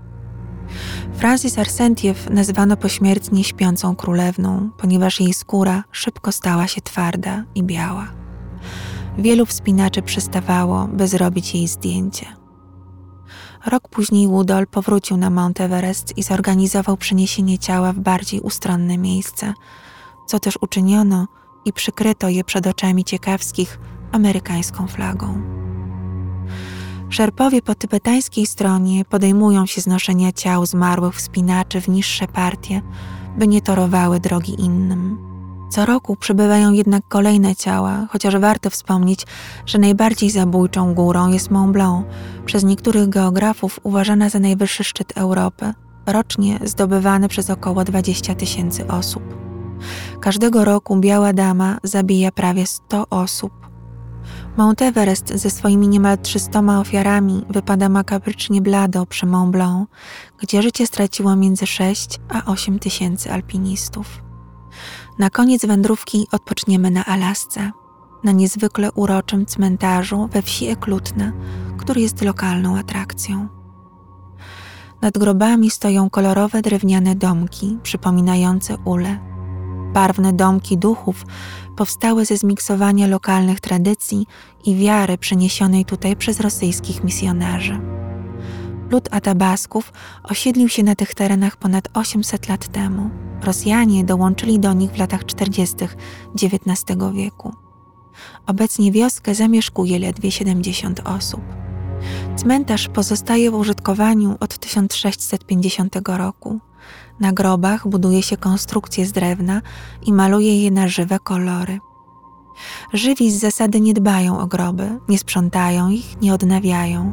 Francis 1.14 1.58
Arsentiew 1.58 2.30
nazwano 2.30 2.76
pośmiertnie 2.76 3.44
śpiącą 3.44 3.96
królewną, 3.96 4.70
ponieważ 4.78 5.20
jej 5.20 5.34
skóra 5.34 5.84
szybko 5.92 6.32
stała 6.32 6.66
się 6.66 6.80
twarda 6.80 7.44
i 7.54 7.62
biała. 7.62 8.08
Wielu 9.18 9.46
wspinaczy 9.46 10.02
przystawało, 10.02 10.88
by 10.88 11.08
zrobić 11.08 11.54
jej 11.54 11.68
zdjęcie. 11.68 12.43
Rok 13.66 13.88
później 13.88 14.28
Woodall 14.28 14.66
powrócił 14.66 15.16
na 15.16 15.30
Mount 15.30 15.60
Everest 15.60 16.18
i 16.18 16.22
zorganizował 16.22 16.96
przeniesienie 16.96 17.58
ciała 17.58 17.92
w 17.92 17.98
bardziej 17.98 18.40
ustronne 18.40 18.98
miejsce, 18.98 19.52
co 20.26 20.40
też 20.40 20.58
uczyniono 20.60 21.26
i 21.64 21.72
przykryto 21.72 22.28
je 22.28 22.44
przed 22.44 22.66
oczami 22.66 23.04
ciekawskich 23.04 23.78
amerykańską 24.12 24.86
flagą. 24.86 25.42
Szerpowie 27.10 27.62
po 27.62 27.74
tybetańskiej 27.74 28.46
stronie 28.46 29.04
podejmują 29.04 29.66
się 29.66 29.80
znoszenia 29.80 30.32
ciał 30.32 30.66
zmarłych 30.66 31.14
wspinaczy 31.14 31.80
w 31.80 31.88
niższe 31.88 32.26
partie, 32.28 32.82
by 33.38 33.48
nie 33.48 33.62
torowały 33.62 34.20
drogi 34.20 34.60
innym. 34.60 35.33
Co 35.74 35.86
roku 35.86 36.16
przybywają 36.16 36.72
jednak 36.72 37.08
kolejne 37.08 37.56
ciała, 37.56 38.06
chociaż 38.10 38.36
warto 38.36 38.70
wspomnieć, 38.70 39.26
że 39.66 39.78
najbardziej 39.78 40.30
zabójczą 40.30 40.94
górą 40.94 41.28
jest 41.28 41.50
Mont 41.50 41.72
Blanc, 41.72 42.06
przez 42.46 42.64
niektórych 42.64 43.08
geografów 43.08 43.80
uważana 43.82 44.28
za 44.28 44.38
najwyższy 44.38 44.84
szczyt 44.84 45.12
Europy, 45.16 45.74
rocznie 46.06 46.58
zdobywany 46.64 47.28
przez 47.28 47.50
około 47.50 47.84
20 47.84 48.34
tysięcy 48.34 48.86
osób. 48.86 49.22
Każdego 50.20 50.64
roku 50.64 50.96
Biała 50.96 51.32
Dama 51.32 51.78
zabija 51.82 52.32
prawie 52.32 52.66
100 52.66 53.08
osób. 53.10 53.52
Mount 54.56 54.82
Everest 54.82 55.28
ze 55.34 55.50
swoimi 55.50 55.88
niemal 55.88 56.18
300 56.18 56.80
ofiarami 56.80 57.44
wypada 57.50 57.88
makabrycznie 57.88 58.60
blado 58.60 59.06
przy 59.06 59.26
Mont 59.26 59.52
Blanc, 59.52 59.88
gdzie 60.38 60.62
życie 60.62 60.86
straciło 60.86 61.36
między 61.36 61.66
6 61.66 62.20
a 62.28 62.44
8 62.52 62.78
tysięcy 62.78 63.32
alpinistów. 63.32 64.23
Na 65.18 65.30
koniec 65.30 65.66
wędrówki 65.66 66.26
odpoczniemy 66.32 66.90
na 66.90 67.04
Alasce, 67.04 67.70
na 68.24 68.32
niezwykle 68.32 68.92
uroczym 68.92 69.46
cmentarzu 69.46 70.28
we 70.32 70.42
wsi 70.42 70.66
Eklutna, 70.66 71.32
który 71.78 72.00
jest 72.00 72.22
lokalną 72.22 72.78
atrakcją. 72.78 73.48
Nad 75.02 75.18
grobami 75.18 75.70
stoją 75.70 76.10
kolorowe 76.10 76.62
drewniane 76.62 77.14
domki 77.14 77.78
przypominające 77.82 78.76
ule. 78.84 79.18
Barwne 79.92 80.32
domki 80.32 80.78
duchów 80.78 81.24
powstały 81.76 82.24
ze 82.24 82.36
zmiksowania 82.36 83.06
lokalnych 83.06 83.60
tradycji 83.60 84.26
i 84.64 84.76
wiary 84.76 85.18
przeniesionej 85.18 85.84
tutaj 85.84 86.16
przez 86.16 86.40
rosyjskich 86.40 87.04
misjonarzy. 87.04 87.80
Lud 88.90 89.08
Atabasków 89.10 89.92
osiedlił 90.24 90.68
się 90.68 90.82
na 90.82 90.94
tych 90.94 91.14
terenach 91.14 91.56
ponad 91.56 91.88
800 91.94 92.48
lat 92.48 92.68
temu. 92.68 93.10
Rosjanie 93.42 94.04
dołączyli 94.04 94.58
do 94.58 94.72
nich 94.72 94.90
w 94.90 94.98
latach 94.98 95.24
40. 95.24 95.76
XIX 96.42 96.84
wieku. 97.14 97.54
Obecnie 98.46 98.92
wioskę 98.92 99.34
zamieszkuje 99.34 99.98
ledwie 99.98 100.30
70 100.30 101.00
osób. 101.04 101.40
Cmentarz 102.36 102.88
pozostaje 102.88 103.50
w 103.50 103.54
użytkowaniu 103.54 104.36
od 104.40 104.58
1650 104.58 105.96
roku. 106.08 106.60
Na 107.20 107.32
grobach 107.32 107.88
buduje 107.88 108.22
się 108.22 108.36
konstrukcje 108.36 109.06
z 109.06 109.12
drewna 109.12 109.62
i 110.06 110.12
maluje 110.12 110.62
je 110.64 110.70
na 110.70 110.88
żywe 110.88 111.18
kolory. 111.18 111.80
Żywi 112.92 113.30
z 113.30 113.40
zasady 113.40 113.80
nie 113.80 113.94
dbają 113.94 114.38
o 114.38 114.46
groby, 114.46 114.98
nie 115.08 115.18
sprzątają 115.18 115.90
ich, 115.90 116.20
nie 116.20 116.34
odnawiają, 116.34 117.12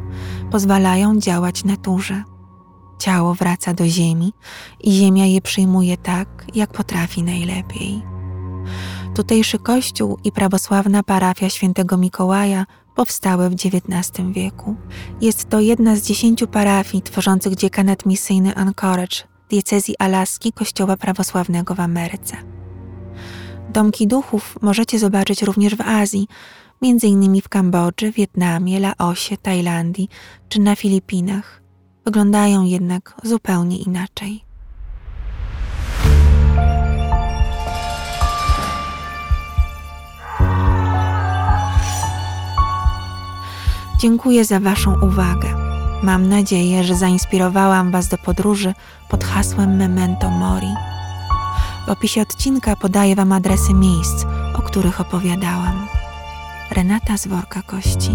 pozwalają 0.52 1.20
działać 1.20 1.64
naturze. 1.64 2.24
Ciało 3.00 3.34
wraca 3.34 3.74
do 3.74 3.88
ziemi 3.88 4.34
i 4.84 4.92
ziemia 4.92 5.26
je 5.26 5.42
przyjmuje 5.42 5.98
tak, 5.98 6.46
jak 6.56 6.72
potrafi 6.72 7.24
najlepiej. 7.24 8.02
Tutejszy 9.16 9.60
kościół 9.60 10.18
i 10.24 10.32
prawosławna 10.32 11.04
parafia 11.04 11.50
świętego 11.50 11.98
Mikołaja 11.98 12.66
powstały 12.96 13.50
w 13.50 13.54
XIX 13.54 14.28
wieku. 14.32 14.76
Jest 15.22 15.50
to 15.50 15.60
jedna 15.60 15.96
z 15.96 16.02
dziesięciu 16.02 16.48
parafii 16.48 17.04
tworzących 17.04 17.56
dziekanat 17.56 18.06
misyjny 18.06 18.56
Anchorage, 18.56 19.18
diecezji 19.50 19.96
Alaski 20.00 20.54
Kościoła 20.54 20.98
Prawosławnego 20.98 21.76
w 21.76 21.80
Ameryce. 21.80 22.61
Domki 23.72 24.08
duchów 24.08 24.58
możecie 24.62 25.00
zobaczyć 25.00 25.42
również 25.42 25.76
w 25.76 25.82
Azji, 25.82 26.28
m.in. 26.82 27.42
w 27.42 27.50
Kambodży, 27.50 28.12
Wietnamie, 28.12 28.80
Laosie, 28.80 29.38
Tajlandii 29.38 30.10
czy 30.50 30.62
na 30.62 30.76
Filipinach. 30.76 31.62
Wyglądają 32.06 32.66
jednak 32.66 33.16
zupełnie 33.24 33.78
inaczej. 33.78 34.44
Dziękuję 44.00 44.46
za 44.46 44.60
Waszą 44.60 45.02
uwagę. 45.02 45.56
Mam 46.04 46.30
nadzieję, 46.30 46.84
że 46.84 46.96
zainspirowałam 46.96 47.92
Was 47.92 48.08
do 48.08 48.18
podróży 48.18 48.74
pod 49.10 49.24
hasłem 49.24 49.76
Memento 49.78 50.30
Mori. 50.30 50.74
W 51.86 51.90
opisie 51.90 52.22
odcinka 52.22 52.76
podaję 52.76 53.16
Wam 53.16 53.32
adresy 53.32 53.74
miejsc, 53.74 54.26
o 54.54 54.62
których 54.62 55.02
opowiadałam. 55.02 55.88
Renata 56.72 57.18
z 57.18 57.28
worka 57.28 57.62
kości. 57.62 58.12